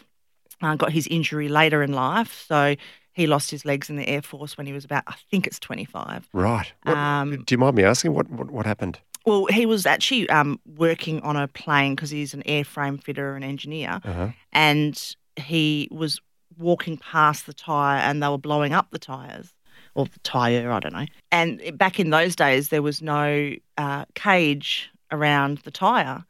[0.61, 2.75] uh, got his injury later in life, so
[3.13, 5.59] he lost his legs in the air force when he was about I think it's
[5.59, 6.27] twenty five.
[6.33, 6.71] right.
[6.83, 8.99] What, Um, do you mind me asking what what, what happened?
[9.25, 13.43] Well, he was actually um, working on a plane because he's an airframe fitter and
[13.43, 14.29] engineer, Uh-huh.
[14.53, 16.21] and he was
[16.57, 19.53] walking past the tire and they were blowing up the tires
[19.95, 21.05] or the tire, I don't know.
[21.31, 26.23] And back in those days, there was no uh, cage around the tire.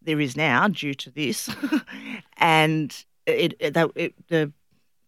[0.00, 1.50] There is now due to this,
[2.38, 4.52] and it, it, that- it the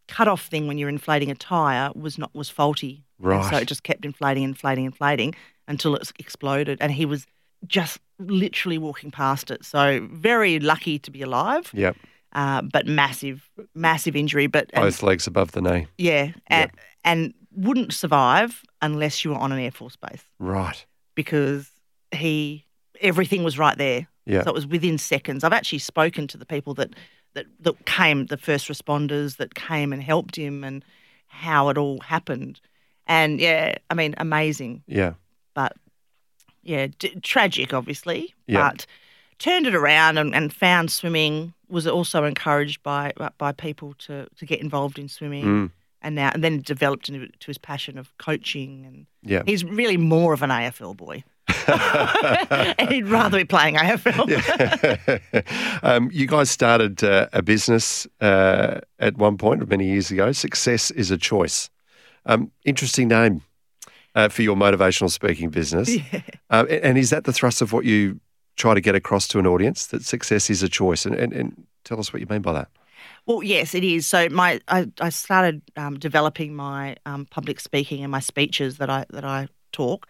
[0.08, 3.04] cut-off thing when you're inflating a tire was not was faulty.
[3.22, 5.34] And so it just kept inflating, inflating, inflating
[5.66, 7.26] until it exploded, and he was
[7.66, 9.64] just literally walking past it.
[9.64, 11.96] So very lucky to be alive Yep,
[12.34, 14.46] uh, but massive, massive injury.
[14.46, 15.86] But and- both legs above the knee.
[15.98, 16.70] yeah, and,
[17.04, 20.84] and wouldn't survive unless you were on an air force base Right.
[21.14, 21.70] because
[22.12, 22.66] he
[23.00, 24.06] everything was right there.
[24.26, 24.42] Yeah.
[24.42, 25.42] So it was within seconds.
[25.42, 26.90] I've actually spoken to the people that
[27.36, 30.84] that that came, the first responders that came and helped him, and
[31.28, 32.60] how it all happened.
[33.06, 34.82] And yeah, I mean, amazing.
[34.88, 35.12] Yeah.
[35.54, 35.76] But
[36.64, 38.34] yeah, d- tragic, obviously.
[38.48, 38.70] Yeah.
[38.70, 38.86] But
[39.38, 41.52] turned it around and, and found swimming.
[41.68, 45.44] Was also encouraged by by people to to get involved in swimming.
[45.44, 45.70] Mm.
[46.02, 49.42] And now, and then developed into to his passion of coaching, and Yeah.
[49.46, 51.24] he's really more of an AFL boy.
[52.78, 54.26] and he'd rather be playing AFL.
[55.82, 60.32] um, you guys started uh, a business uh, at one point many years ago.
[60.32, 61.70] Success is a choice.
[62.24, 63.42] Um, interesting name
[64.14, 65.96] uh, for your motivational speaking business.
[66.50, 68.20] Uh, and- and is that the thrust of what you
[68.56, 71.04] try to get across to an audience that success is a choice?
[71.06, 72.68] And, and, and tell us what you mean by that.
[73.26, 74.06] Well, yes, it is.
[74.06, 78.88] So my I, I started um, developing my um, public speaking and my speeches that
[78.88, 80.06] I that I talk,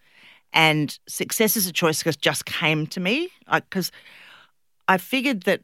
[0.53, 3.91] and success is a choice just came to me because
[4.89, 5.63] I figured that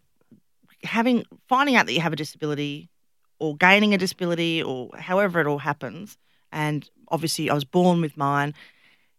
[0.85, 2.90] having finding out that you have a disability
[3.38, 6.16] or gaining a disability or however it all happens,
[6.51, 8.55] and obviously I was born with mine,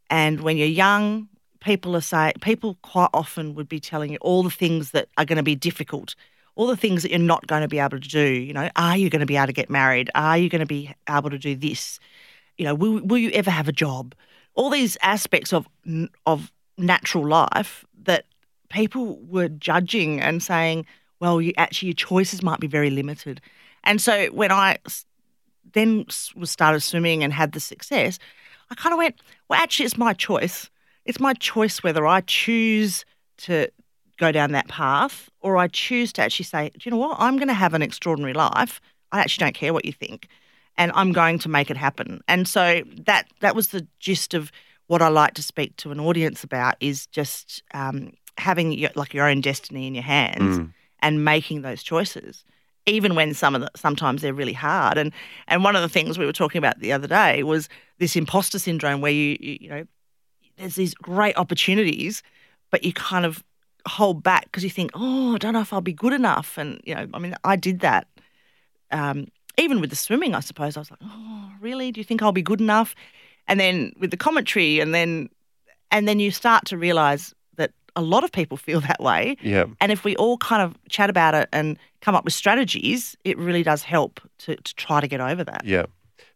[0.09, 1.29] and when you're young.
[1.61, 5.23] People are saying people quite often would be telling you all the things that are
[5.23, 6.13] going to be difficult
[6.55, 8.27] all the things that you're not going to be able to do.
[8.27, 10.09] You know, are you going to be able to get married?
[10.15, 11.99] Are you going to be able to do this?
[12.57, 14.13] You know, will, will you ever have a job?
[14.55, 15.67] All these aspects of
[16.25, 18.25] of natural life that
[18.69, 20.85] people were judging and saying,
[21.19, 23.41] well, you actually your choices might be very limited.
[23.83, 24.77] And so when I
[25.73, 28.19] then was started swimming and had the success,
[28.69, 29.15] I kind of went,
[29.49, 30.69] well, actually, it's my choice.
[31.05, 33.05] It's my choice whether I choose
[33.39, 33.69] to
[34.17, 37.17] go down that path or I choose to actually say, do you know what?
[37.19, 38.79] I'm going to have an extraordinary life.
[39.11, 40.27] I actually don't care what you think.
[40.77, 42.21] And I'm going to make it happen.
[42.27, 44.51] And so that that was the gist of
[44.87, 49.13] what I like to speak to an audience about is just um, having your, like
[49.13, 50.57] your own destiny in your hands
[50.99, 52.43] and making those choices,
[52.85, 54.97] even when some of the sometimes they're really hard.
[54.97, 55.11] And
[55.47, 58.59] and one of the things we were talking about the other day was this imposter
[58.59, 59.85] syndrome, where you you, you know
[60.57, 62.23] there's these great opportunities,
[62.71, 63.43] but you kind of
[63.87, 66.57] hold back because you think, oh, I don't know if I'll be good enough.
[66.57, 68.07] And you know, I mean, I did that.
[68.91, 71.91] Um, even with the swimming, I suppose I was like, oh, really?
[71.91, 72.95] Do you think I'll be good enough?
[73.47, 75.29] And then with the commentary, and then
[75.91, 79.37] and then you start to realize that a lot of people feel that way.
[79.41, 79.65] Yeah.
[79.79, 83.37] And if we all kind of chat about it and come up with strategies, it
[83.37, 85.63] really does help to, to try to get over that.
[85.65, 85.85] Yeah.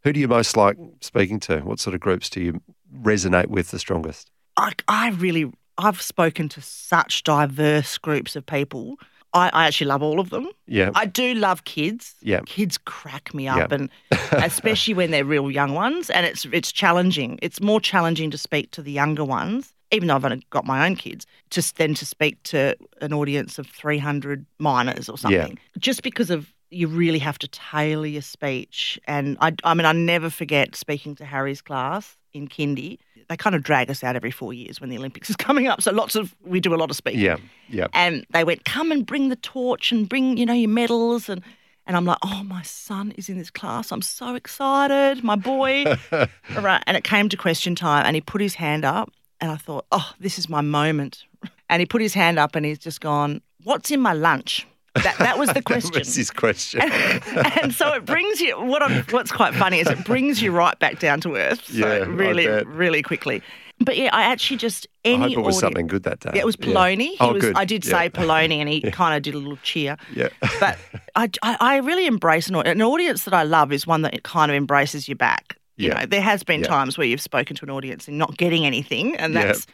[0.04, 1.58] Who do you most like speaking to?
[1.60, 2.60] What sort of groups do you
[3.02, 4.30] resonate with the strongest?
[4.56, 8.96] I, I really, I've spoken to such diverse groups of people.
[9.38, 10.48] I, I actually love all of them.
[10.66, 10.90] Yeah.
[10.94, 12.14] I do love kids.
[12.20, 12.40] Yeah.
[12.46, 13.76] Kids crack me up, Yeah.
[13.76, 13.90] and
[14.32, 16.10] especially when they're real young ones.
[16.10, 17.38] And it's it's challenging.
[17.42, 20.86] It's more challenging to speak to the younger ones, even though I've only got my
[20.86, 25.52] own kids, just then to speak to an audience of 300 minors or something.
[25.52, 25.78] Yeah.
[25.78, 28.98] Just because of you really have to tailor your speech.
[29.06, 32.98] And I, I mean, I never forget speaking to Harry's class in kindy.
[33.28, 35.82] They kind of drag us out every four years when the Olympics is coming up.
[35.82, 37.36] So lots of we do a lot of speaking Yeah.
[37.68, 37.88] Yeah.
[37.92, 41.42] and they went, "Come and bring the torch and bring, you know, your medals." And
[41.86, 43.92] and I'm like, "Oh, my son is in this class.
[43.92, 48.20] I'm so excited, my boy." All right, and it came to question time, and he
[48.20, 49.10] put his hand up,
[49.40, 51.24] and I thought, "Oh, this is my moment."
[51.70, 54.66] And he put his hand up, and he's just gone, "What's in my lunch?"
[55.02, 55.90] That that was the question.
[55.94, 56.80] What's his question?
[56.82, 60.78] and so it brings you what I'm, what's quite funny is it brings you right
[60.78, 63.42] back down to earth so Yeah, I really really quickly
[63.80, 66.30] but yeah i actually just I any hope it was audience- something good that day.
[66.34, 67.10] yeah, it was polony.
[67.10, 67.56] He Oh, was, good.
[67.56, 67.92] I did Yeah.
[67.92, 69.96] say polony, and he kind of did a little cheer.
[70.14, 70.28] Yeah.
[70.60, 70.76] But
[71.16, 72.74] I, I, I really embrace an audience.
[72.74, 75.56] An audience that I love is one that kind of embraces you back.
[75.76, 76.00] You Yeah.
[76.00, 76.66] know, there has been Yeah.
[76.66, 79.46] times where you've spoken to an audience and not getting anything, and Yeah.
[79.46, 79.66] that's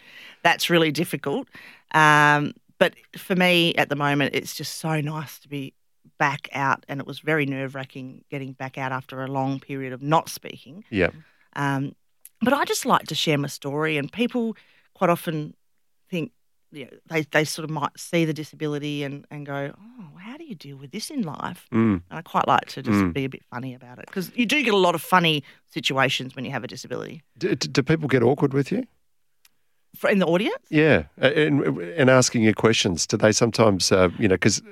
[0.43, 1.49] that's really difficult.
[1.95, 5.73] Um, but for me, at the moment, it's just so nice to be
[6.19, 9.93] back out, and it was very nerve wracking getting back out after a long period
[9.93, 10.85] of not speaking.
[10.91, 11.11] Yeah.
[11.57, 11.95] Um,
[12.41, 14.57] but I just like to share my story, and people
[14.95, 15.55] quite often
[16.11, 16.33] think
[16.73, 20.37] you know, they they sort of might see the disability and, and go, oh, how
[20.37, 21.67] do you deal with this in life?
[21.73, 22.03] Mm.
[22.11, 23.13] And I quite like to just Mm.
[23.15, 26.35] be a bit funny about it because you do get a lot of funny situations
[26.35, 27.23] when you have a disability.
[27.39, 28.85] Do, do people get awkward with you?
[30.11, 33.07] In the audience, Yeah, and, and asking you questions.
[33.07, 34.63] Do they sometimes, uh, you know, because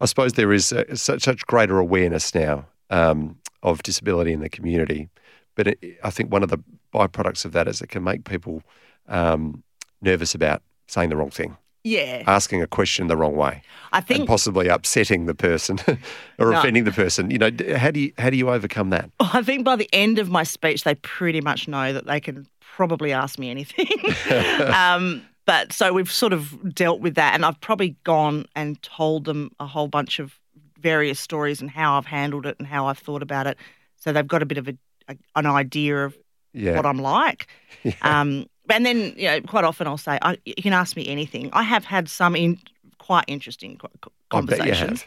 [0.00, 4.48] I suppose there is uh, such, such greater awareness now um, of disability in the
[4.48, 5.08] community.
[5.56, 6.58] But it, I think one of the
[6.92, 8.62] byproducts of that is it can make people
[9.08, 9.62] um,
[10.02, 13.62] nervous about saying the wrong thing, yeah, asking a question the wrong way,
[13.92, 15.78] I and think possibly upsetting the person
[16.38, 16.58] or No.
[16.58, 17.30] offending the person.
[17.30, 19.10] You know, how do you how do you overcome that?
[19.20, 22.46] I think by the end of my speech, they pretty much know that they can
[22.76, 23.86] probably ask me anything.
[24.74, 29.24] um, but so we've sort of dealt with that, and I've probably gone and told
[29.26, 30.38] them a whole bunch of
[30.80, 33.56] various stories and how I've handled it and how I've thought about it.
[33.96, 34.74] So they've got a bit of a,
[35.08, 36.16] a an idea of
[36.52, 36.76] Yeah.
[36.76, 37.46] what I'm like.
[38.02, 41.50] Um, and then, you know, quite often I'll say, I, you can ask me anything.
[41.52, 42.58] I have had some in,
[42.98, 45.04] quite interesting co- co- I bet you conversations,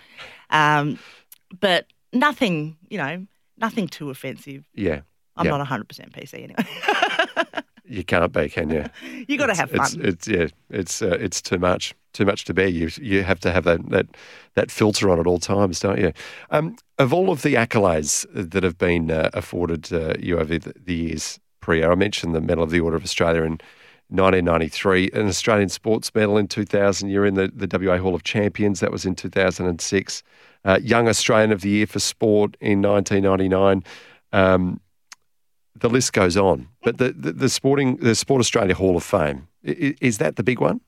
[0.52, 1.00] um,
[1.60, 3.26] but nothing, you know,
[3.58, 4.64] nothing too offensive.
[4.76, 5.02] yeah.
[5.40, 5.58] I'm Yeah.
[5.58, 6.56] not 100% PC anyway.
[7.90, 8.86] You can't be, can you?
[9.28, 10.06] you got to have it's, fun.
[10.06, 12.68] It's, yeah, it's uh, it's too much, too much to bear.
[12.68, 14.08] You you have to have that that
[14.56, 16.12] that filter on at all times, don't you?
[16.52, 20.74] Um, of all of the accolades that have been uh, afforded uh, you over the,
[20.84, 23.60] the years, Priya, I mentioned the Medal of the Order of Australia in
[24.10, 27.10] 1993, an Australian Sports Medal in 2000.
[27.10, 28.80] You're in the, the WA Hall of Champions.
[28.80, 30.24] That was in 2006.
[30.66, 33.84] Uh, Young Australian of the Year for Sport in 1999.
[34.34, 34.82] Um,
[35.80, 36.68] the list goes on.
[36.84, 40.36] But the, the, the sporting the Sport Australia Hall of Fame i- i- is that
[40.36, 40.82] the big one?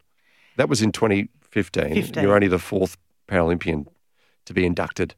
[0.58, 1.94] That was in 2015.
[1.96, 2.24] 15.
[2.24, 2.98] You're only the fourth
[3.28, 3.86] Paralympian
[4.46, 5.16] to be inducted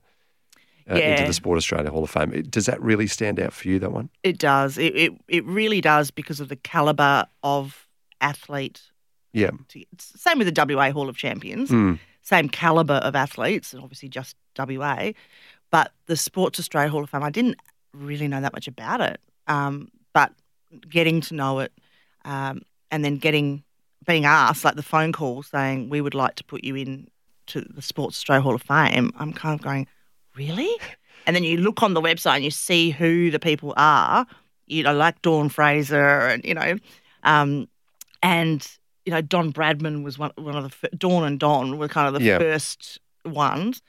[0.90, 2.34] uh, into the Sport Australia Hall of Fame.
[2.34, 3.80] It- Does that really stand out for you?
[3.80, 4.10] That one?
[4.24, 4.78] It does.
[4.78, 7.88] It, it, it really does because of the calibre of
[8.20, 8.82] athlete.
[9.34, 9.52] Yeah.
[9.70, 11.70] To, it's the same with the WA Hall of Champions.
[11.70, 12.00] Mm.
[12.22, 15.12] same caliber of athletes, and obviously just WA.
[15.72, 17.58] But the Sports Australia Hall of Fame, I didn't
[17.94, 19.20] really know that much about it.
[19.48, 20.32] Um, but
[20.90, 21.72] getting to know it,
[22.26, 23.64] um, and then getting
[24.06, 27.08] being asked like the phone call saying we would like to put you in
[27.48, 29.88] to the Sports Australia Hall of Fame, I'm kind of going,
[30.36, 30.70] really?
[31.28, 34.26] And then you look on the website and you see who the people are,
[34.68, 36.78] you know, like Dawn Fraser, and you know,
[37.24, 37.68] um,
[38.24, 38.68] and
[39.06, 42.08] you know, Don Bradman was one one of the fir- Dawn and Don were kind
[42.08, 42.38] of the Yeah.
[42.40, 43.82] first ones,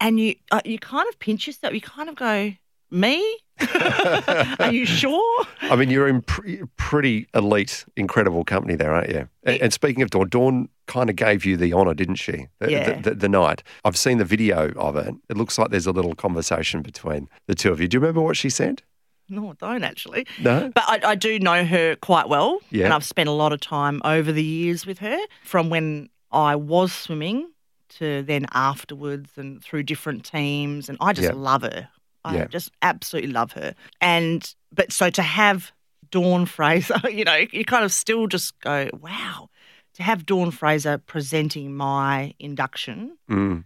[0.00, 1.74] and you uh, you kind of pinch yourself.
[1.74, 2.52] You kind of go,
[2.90, 3.38] me?
[4.60, 5.44] Are you sure?
[5.62, 9.28] I mean, you're in pre- pretty elite, incredible company there, aren't you?
[9.44, 12.46] And, and speaking of Dawn, Dawn kind of gave you the honour, didn't she?
[12.60, 12.92] The, Yeah.
[13.00, 13.62] the, the, the night.
[13.84, 15.14] I've seen the video of it.
[15.28, 17.88] It looks like there's a little conversation between the two of you.
[17.88, 18.82] Do you remember what she said?
[19.28, 20.26] No, I don't actually.
[20.40, 20.70] No?
[20.74, 22.84] But I, I do know her quite well, Yeah.
[22.86, 26.56] and I've spent a lot of time over the years with her, from when I
[26.56, 27.50] was swimming
[27.98, 31.88] to then afterwards, and through different teams, and I just love her.
[32.24, 32.44] I Yeah.
[32.46, 33.74] just absolutely love her.
[34.00, 35.72] And but so to have
[36.10, 39.48] Dawn Fraser, you know, you kind of still just go, wow.
[39.94, 43.64] To have Dawn Fraser presenting my induction Mm.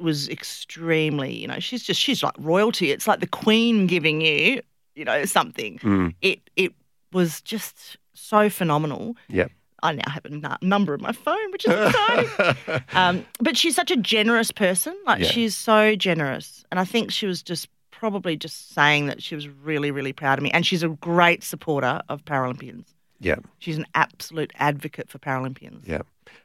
[0.00, 2.90] was extremely, you know, she's just she's like royalty.
[2.90, 4.60] It's like the Queen giving you,
[4.94, 5.78] you know, something.
[5.78, 6.14] Mm.
[6.20, 6.72] It it
[7.12, 9.16] was just so phenomenal.
[9.28, 9.48] Yeah.
[9.80, 12.82] I now have a number in my phone, which is exciting.
[12.94, 14.96] um, but she's such a generous person.
[15.06, 15.28] Like Yeah.
[15.30, 19.48] she's so generous, and I think she was just probably just saying that she was
[19.48, 22.84] really, really proud of me, and she's a great supporter of Paralympians.
[23.18, 23.36] Yeah.
[23.58, 25.86] She's an absolute advocate for Paralympians.
[25.86, 26.02] Yeah.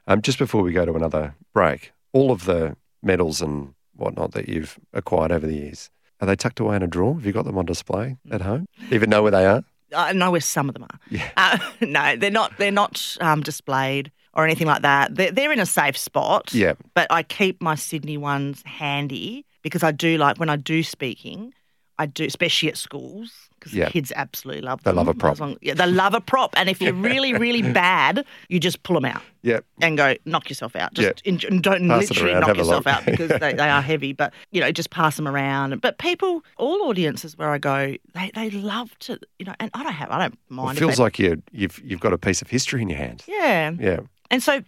[0.07, 4.49] Um, just before we go to another break, all of the medals and whatnot that
[4.49, 7.13] you've acquired over the years, are they tucked away in a drawer?
[7.13, 8.65] Have you got them on display at home?
[8.89, 9.63] Even know where they are?
[9.95, 10.99] I know where some of them are.
[11.09, 11.29] Yeah.
[11.37, 12.57] Uh, no, they're not.
[12.57, 15.13] They're not um, displayed or anything like that.
[15.13, 16.51] They're, they're in a safe spot.
[16.51, 16.73] Yeah.
[16.95, 21.53] But I keep my Sydney ones handy because I do like when I do speaking.
[21.99, 23.85] I do, especially at schools, because Yeah.
[23.85, 24.95] the kids absolutely love They them.
[24.95, 25.39] love a prop.
[25.39, 28.95] long- yeah, they love a prop, and if you're really, really bad, you just pull
[28.95, 29.59] them out Yeah.
[29.79, 30.95] and go knock yourself out.
[30.95, 31.33] Just Yeah.
[31.61, 34.11] don't Pass literally around, knock yourself out because they, they are heavy.
[34.11, 35.81] But you know, just pass them around.
[35.81, 39.53] But people, all audiences where I go, they, they love to, you know.
[39.59, 40.65] And I don't have, I don't mind.
[40.65, 42.97] Well, it feels they- like you, you've, you've got a piece of history in your
[42.97, 43.23] hand.
[43.27, 43.69] yeah.
[43.79, 43.99] Yeah.
[44.31, 44.63] And so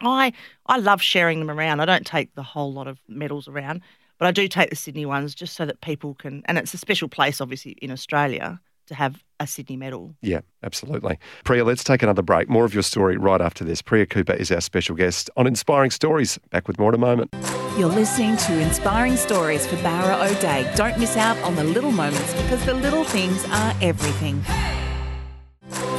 [0.00, 0.32] I
[0.66, 1.80] I love sharing them around.
[1.80, 3.82] I don't take the whole lot of medals around,
[4.18, 6.78] but I do take the Sydney ones just so that people can and it's a
[6.78, 10.14] special place obviously in Australia to have a Sydney medal.
[10.20, 11.18] Yeah, absolutely.
[11.44, 12.48] Priya, let's take another break.
[12.48, 13.80] More of your story right after this.
[13.80, 16.38] Priya Cooper is our special guest on Inspiring Stories.
[16.50, 17.34] Back with more in a moment.
[17.78, 20.68] You're listening to Inspiring Stories for Bowra O'Dea.
[20.74, 24.42] Don't miss out on the little moments because the little things are everything.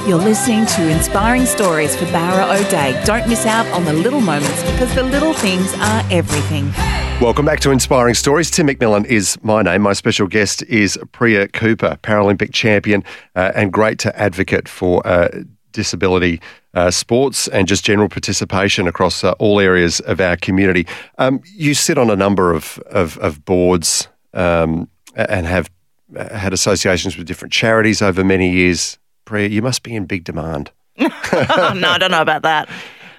[0.07, 3.01] You're listening to Inspiring Stories for Bowra O'Dea.
[3.05, 6.73] Don't miss out on the little moments because the little things are everything.
[7.21, 8.49] Welcome back to Inspiring Stories.
[8.49, 9.81] Tim McMillan is my name.
[9.81, 13.03] My special guest is Priya Cooper, Paralympic champion
[13.35, 15.27] uh, and great to advocate for uh,
[15.73, 16.39] disability
[16.75, 20.87] uh, sports and just general participation across uh, all areas of our community.
[21.17, 25.69] Um, you sit on a number of, of, of boards um, and have
[26.15, 28.97] uh, had associations with different charities over many years.
[29.25, 30.71] Priya, you must be in big demand.
[30.97, 32.69] no, I don't know about that.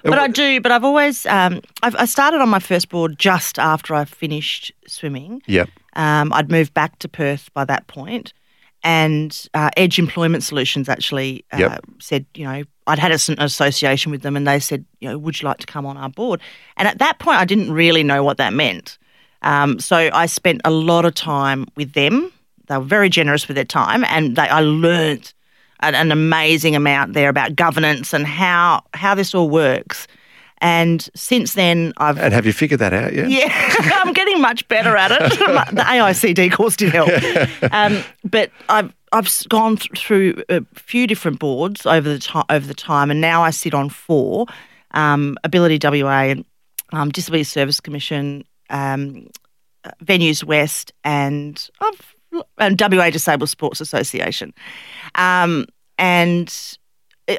[0.03, 0.61] But I do.
[0.61, 4.73] But I've always um, I've, I started on my first board just after I finished
[4.87, 5.43] swimming.
[5.47, 5.69] Yep.
[5.95, 8.33] Um, I'd moved back to Perth by that point,
[8.83, 11.85] and uh, Edge Employment Solutions actually uh, Yep.
[11.99, 15.41] said, you know, I'd had an association with them, and they said, you know, would
[15.41, 16.41] you like to come on our board?
[16.77, 18.99] And at that point, I didn't really know what that meant.
[19.43, 22.33] Um, so I spent a lot of time with them.
[22.67, 25.33] They were very generous with their time, and they, I learned
[25.81, 30.07] an, an amazing amount there about governance and how how this all works.
[30.63, 33.31] And since then, I've And have you figured that out yet?
[33.31, 33.49] yeah,
[34.05, 35.19] I'm getting much better at it.
[35.39, 37.11] the AICD course did help.
[37.73, 42.67] Um, but I've I've gone th- through a few different boards over the time over
[42.67, 44.47] the time, and now I sit on four:
[44.93, 46.35] um, Ability WA,
[46.93, 49.29] um, Disability Service Commission, um,
[50.05, 52.15] Venues West, and I've,
[52.59, 54.53] and WA Disabled Sports Association.
[55.15, 55.67] Um,
[55.99, 56.77] and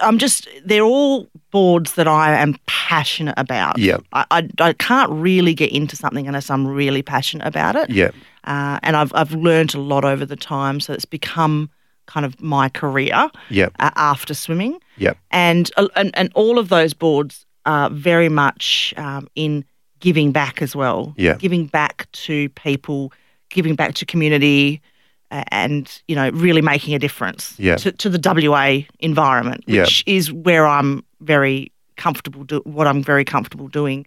[0.01, 3.78] I'm just, they're all boards that I am passionate about.
[3.78, 3.97] Yeah.
[4.13, 7.89] I, I, I can't really get into something unless I'm really passionate about it.
[7.89, 8.11] Yeah.
[8.45, 10.80] Uh, and I've, I've learned a lot over the time.
[10.80, 11.69] So it's become
[12.05, 13.69] kind of my career Yeah.
[13.80, 14.80] uh, after swimming.
[14.97, 15.13] Yeah.
[15.30, 19.65] And, uh, and, and all of those boards are very much um, in
[19.99, 21.13] giving back as well.
[21.17, 21.36] Yeah.
[21.36, 23.13] Giving back to people,
[23.49, 24.82] giving back to community,
[25.32, 27.77] and you know, really making a difference Yeah.
[27.77, 29.82] to, to the WA environment, Yeah.
[29.82, 32.43] which is where I'm very comfortable.
[32.43, 34.05] Do, what I'm very comfortable doing,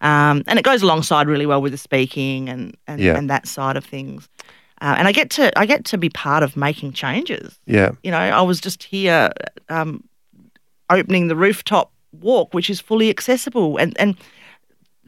[0.00, 3.16] um, and it goes alongside really well with the speaking and and, Yeah.
[3.16, 4.28] and that side of things.
[4.80, 7.58] Uh, and I get to I get to be part of making changes.
[7.66, 7.92] Yeah.
[8.02, 9.30] You know, I was just here
[9.68, 10.02] um,
[10.90, 14.16] opening the rooftop walk, which is fully accessible, and and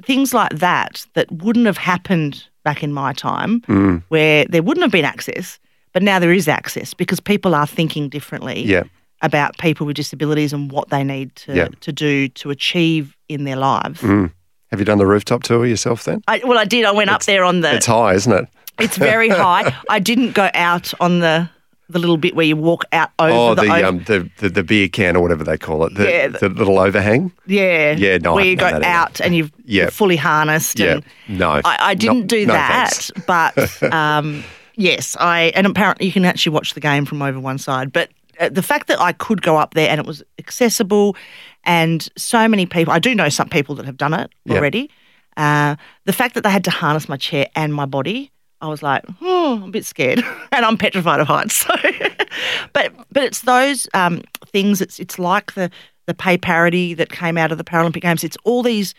[0.05, 4.03] things like that that wouldn't have happened back in my time, Mm.
[4.09, 5.59] where there wouldn't have been access,
[5.93, 8.83] but now there is access because people are thinking differently Yeah.
[9.23, 11.69] about people with disabilities and what they need to Yeah.
[11.81, 14.01] to do to achieve in their lives.
[14.03, 14.31] Mm.
[14.71, 16.23] Have you done the rooftop tour yourself then?
[16.29, 16.85] I, well, I did.
[16.85, 17.75] I went up there on the.
[17.77, 18.49] It's high, isn't it?
[18.81, 19.73] It's very high.
[19.89, 21.49] I didn't go out on the
[21.89, 24.49] the little bit where you walk out over Oh, the, the, over- um, the, the
[24.49, 25.95] the beer can or whatever they call it.
[25.95, 27.30] The, Yeah, the, the- little overhang.
[27.47, 28.84] yeah Yeah, no, where you go that either.
[28.84, 29.82] out and you've Yeah.
[29.84, 30.78] you're fully harnessed.
[30.78, 31.01] Yeah.
[31.28, 31.61] And No.
[31.64, 33.11] I, I didn't No- do that, thanks.
[33.26, 34.43] but um,
[34.74, 37.93] yes, I and apparently you can actually watch the game from over one side.
[37.93, 38.11] But
[38.41, 41.16] uh, the fact that I could go up there and it was accessible,
[41.64, 44.57] and so many people, I do know some people that have done it Yeah.
[44.57, 44.91] already.
[45.37, 48.30] Uh, the fact that they had to harness my chair and my body,
[48.61, 51.67] I was like, oh, I'm a bit scared, and I'm petrified of heights.
[51.77, 54.81] So, but but it's those um, things.
[54.81, 55.71] It's it's like the
[56.07, 58.25] the pay parity that came out of the Paralympic Games.
[58.25, 58.95] It's all these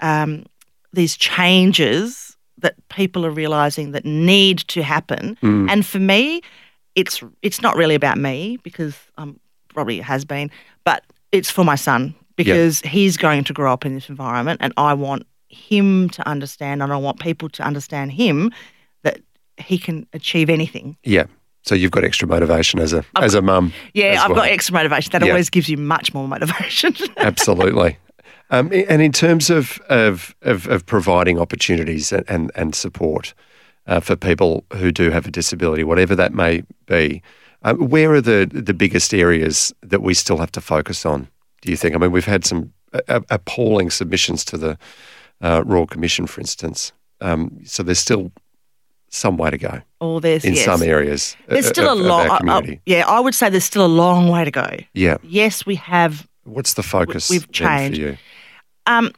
[0.00, 0.44] um,
[0.92, 5.36] these changes that people are realizing that need to happen.
[5.68, 6.42] And for me,
[6.94, 9.38] it's it's not really about me because um,
[9.72, 10.50] probably it has been,
[10.84, 14.72] but it's for my son because he's going to grow up in this environment, and
[14.76, 18.50] I want him to understand, and I want people to understand him
[19.60, 20.96] he can achieve anything.
[21.04, 21.24] Yeah.
[21.62, 23.72] So you've got extra motivation as a as a mum.
[23.92, 24.40] Yeah, I've well.
[24.40, 25.12] got extra motivation.
[25.12, 25.32] That Yeah.
[25.32, 26.94] always gives you much more motivation.
[27.18, 27.98] Absolutely.
[28.50, 33.34] Um, and in terms of of, of, of providing opportunities and, and, and support
[33.86, 37.22] uh, for people who do have a disability, whatever that may be,
[37.62, 41.28] um, where are the, the biggest areas that we still have to focus on,
[41.60, 41.94] do you think?
[41.94, 42.72] I mean, we've had some
[43.08, 44.78] appalling submissions to the
[45.42, 46.92] uh, Royal Commission, for instance.
[47.20, 48.32] Um, so there's still
[49.10, 50.64] some way to go or there's in yes.
[50.64, 51.36] some areas.
[51.48, 52.44] There's of- still a lot.
[52.44, 52.78] long.
[52.86, 54.68] yeah, I would say there's still a long way to go.
[54.94, 55.16] yeah.
[55.22, 57.98] Yes, we have What's the focus we've changed.
[58.00, 58.16] for you?
[58.86, 59.10] Um,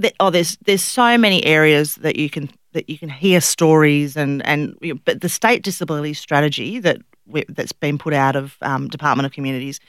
[0.00, 4.16] th- oh, there's there's so many areas that you can that you can hear stories
[4.16, 8.88] and and but the state disability strategy that we, that's been put out of um,
[8.88, 9.80] Department of Communities,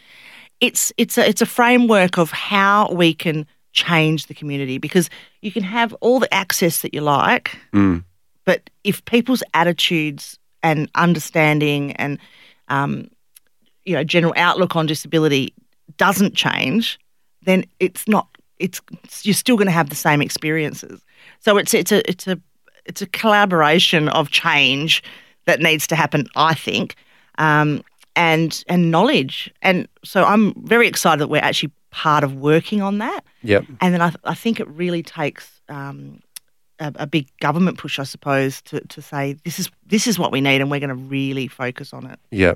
[0.62, 5.10] it's it's a it's a framework of how we can change the community because
[5.42, 8.04] you can have all the access that you like, Mm.
[8.46, 12.18] But if people's attitudes and understanding and
[12.70, 13.10] um,
[13.86, 15.54] you know general outlook on disability
[15.98, 17.00] doesn't change,
[17.44, 18.28] then it's not.
[18.58, 18.82] It's
[19.24, 21.04] you're still going to have the same experiences.
[21.40, 22.40] So it's it's a it's a
[22.86, 25.04] it's a collaboration of change
[25.46, 26.28] that needs to happen.
[26.36, 26.96] I think,
[27.38, 27.84] um,
[28.16, 29.54] and and knowledge.
[29.62, 33.22] And so I'm very excited that we're actually part of working on that.
[33.44, 33.66] Yep.
[33.82, 36.20] And then I, I think it really takes um,
[36.80, 40.32] a, a big government push, I suppose, to, to say this is this is what
[40.32, 42.20] we need, and we're going to really focus on it.
[42.32, 42.56] Yeah.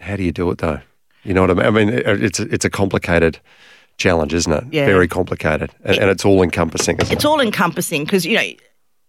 [0.00, 0.80] How do you do it though?
[1.24, 1.66] You know what I mean?
[1.66, 3.38] I mean, it's a, it's a complicated
[3.96, 4.64] challenge, isn't it?
[4.72, 4.86] Yeah.
[4.86, 6.96] Very complicated, and, and it's all encompassing.
[7.00, 7.24] It's it?
[7.24, 8.48] all encompassing because you know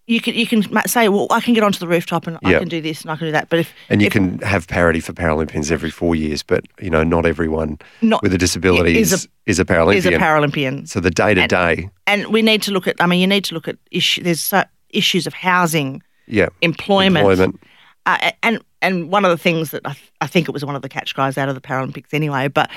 [0.09, 2.67] you can you can say, well, I can get onto the rooftop and I can
[2.67, 4.99] do this and I can do that, but if and you if can have parity
[4.99, 9.13] for Paralympians every four years, but you know, not everyone not with a disability is
[9.13, 9.95] is, a- is a Paralympian.
[9.95, 12.95] is a Paralympian, so the day to day, and we need to look at.
[12.99, 14.23] I mean, you need to look at issue.
[14.23, 17.59] There's so, issues of housing, yeah, employment, employment,
[18.07, 20.75] Uh, and and one of the things that I, th- I think it was one
[20.75, 22.71] of the catch guys out of the Paralympics anyway, but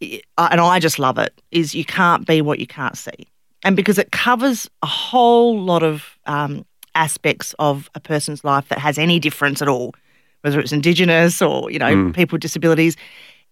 [0.00, 3.26] and I just love it, is you can't be what you can't see.
[3.62, 6.64] And because it covers a whole lot of um,
[6.98, 9.94] aspects of a person's life that has any difference at all,
[10.42, 12.14] whether it's Indigenous or, you know, Mm.
[12.14, 12.96] people with disabilities.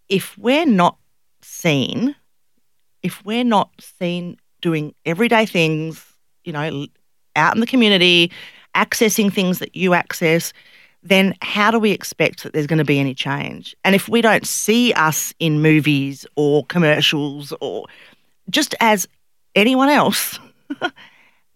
[0.09, 0.97] If we're not
[1.43, 2.15] seen,
[3.03, 6.05] if we're not seen doing everyday things,
[6.45, 6.87] you know,
[7.37, 8.31] out in the community,
[8.75, 10.53] accessing things that you access,
[11.03, 13.77] then how do we expect that there's going to be any change?
[13.85, 17.87] And if we don't see us in movies or commercials or
[18.51, 19.07] just as
[19.55, 20.39] anyone else,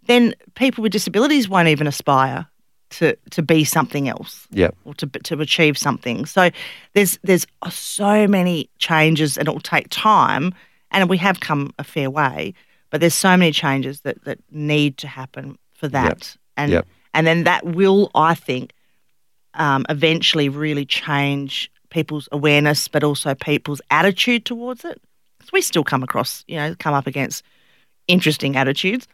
[0.06, 2.46] then people with disabilities won't even aspire
[2.90, 4.70] to to be something else Yeah.
[4.84, 6.26] or to to achieve something.
[6.26, 6.50] So
[6.94, 10.54] there's there's so many changes, and it will take time.
[10.90, 12.52] And we have come a fair way,
[12.90, 16.36] but there's so many changes that that need to happen for that.
[16.56, 16.86] And Yep.
[17.14, 18.72] and then that will, I think,
[19.54, 25.00] um, eventually really change people's awareness, but also people's attitude towards it
[25.38, 27.44] because we still come across, you know, come up against
[28.08, 29.06] interesting attitudes.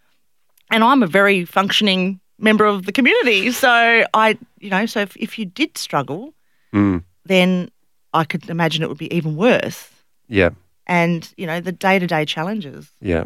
[0.71, 3.51] And I'm a very functioning member of the community.
[3.53, 6.33] So I, you know, so if, if you did struggle,
[6.75, 7.05] Mm.
[7.25, 7.71] then
[8.13, 9.89] I could imagine it would be even worse.
[10.29, 10.51] Yeah.
[10.87, 12.91] And, you know, the day to day challenges.
[13.01, 13.25] Yeah.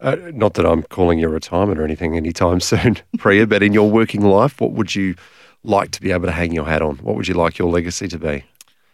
[0.00, 3.90] Uh, not that I'm calling your retirement or anything anytime soon, Priya, but in your
[3.90, 5.14] working life, what would you
[5.62, 6.96] like to be able to hang your hat on?
[6.96, 8.44] What would you like your legacy to be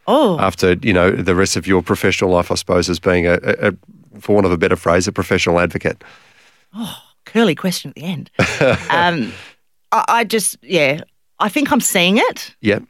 [0.07, 2.51] Oh, after you know the rest of your professional life?
[2.51, 3.73] I suppose as being a, a, a
[4.21, 6.03] for want of a better phrase, a professional advocate.
[7.33, 8.31] Curly question at the end.
[8.91, 9.33] um,
[9.93, 11.03] I, I just, yeah,
[11.39, 12.55] I think I'm seeing it.
[12.61, 12.81] Yeah.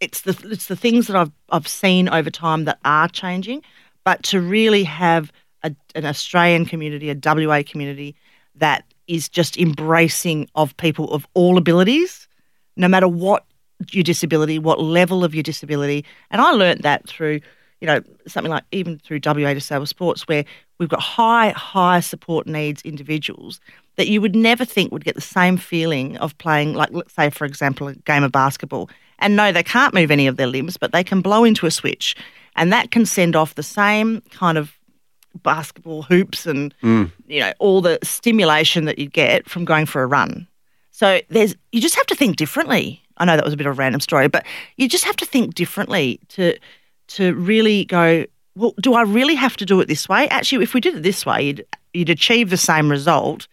[0.00, 3.62] it's the it's the things that I've I've seen over time that are changing,
[4.04, 5.32] but to really have
[5.62, 8.14] a, an Australian community, a WA community
[8.54, 12.28] that is just embracing of people of all abilities,
[12.76, 13.44] no matter what
[13.92, 16.04] your disability, what level of your disability.
[16.30, 17.40] And I learnt that through,
[17.80, 20.44] you know, something like even through WA Disabled Sports, where
[20.78, 23.60] we've got high, high support needs individuals
[23.96, 27.30] that you would never think would get the same feeling of playing, like, let's say,
[27.30, 28.88] for example, a game of basketball.
[29.18, 31.70] And no, they can't move any of their limbs, but they can blow into a
[31.70, 32.14] switch.
[32.54, 34.72] And that can send off the same kind of
[35.42, 37.10] basketball hoops and, mm.
[37.26, 40.46] you know, all the stimulation that you get from going for a run.
[40.92, 43.02] So there's you just have to think differently.
[43.18, 45.26] I know that was a bit of a random story, but you just have to
[45.26, 46.56] think differently to
[47.08, 50.28] to really go, well, do I really have to do it this way?
[50.28, 53.48] Actually, if we did it this way, you'd you'd achieve the same result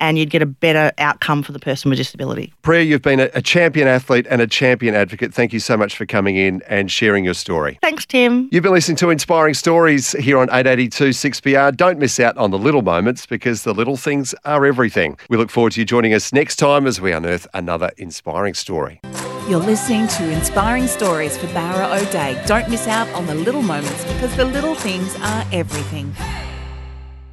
[0.00, 2.52] and you'd get a better outcome for the person with disability.
[2.62, 5.32] Priya, you've been a, a champion athlete and a champion advocate.
[5.32, 7.78] Thank you so much for coming in and sharing your story.
[7.82, 8.48] Thanks, Tim.
[8.52, 11.76] You've been listening to Inspiring Stories here on 882 6PR.
[11.76, 15.18] Don't miss out on the little moments because the little things are everything.
[15.30, 19.00] We look forward to you joining us next time as we unearth another inspiring story.
[19.48, 22.44] You're listening to Inspiring Stories for Bowra O'Dea.
[22.46, 26.12] Don't miss out on the little moments because the little things are everything.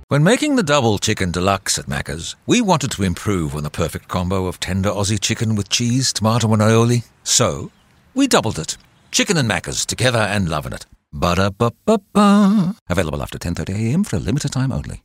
[0.09, 4.09] When making the double chicken deluxe at Macca's, we wanted to improve on the perfect
[4.09, 7.03] combo of tender Aussie chicken with cheese, tomato, and aioli.
[7.23, 7.71] So,
[8.13, 8.77] we doubled it.
[9.11, 10.85] Chicken and Macca's together and loving it.
[11.13, 12.75] Ba-da-ba-ba-ba.
[12.91, 15.01] Available after 10.30am for a limited time only.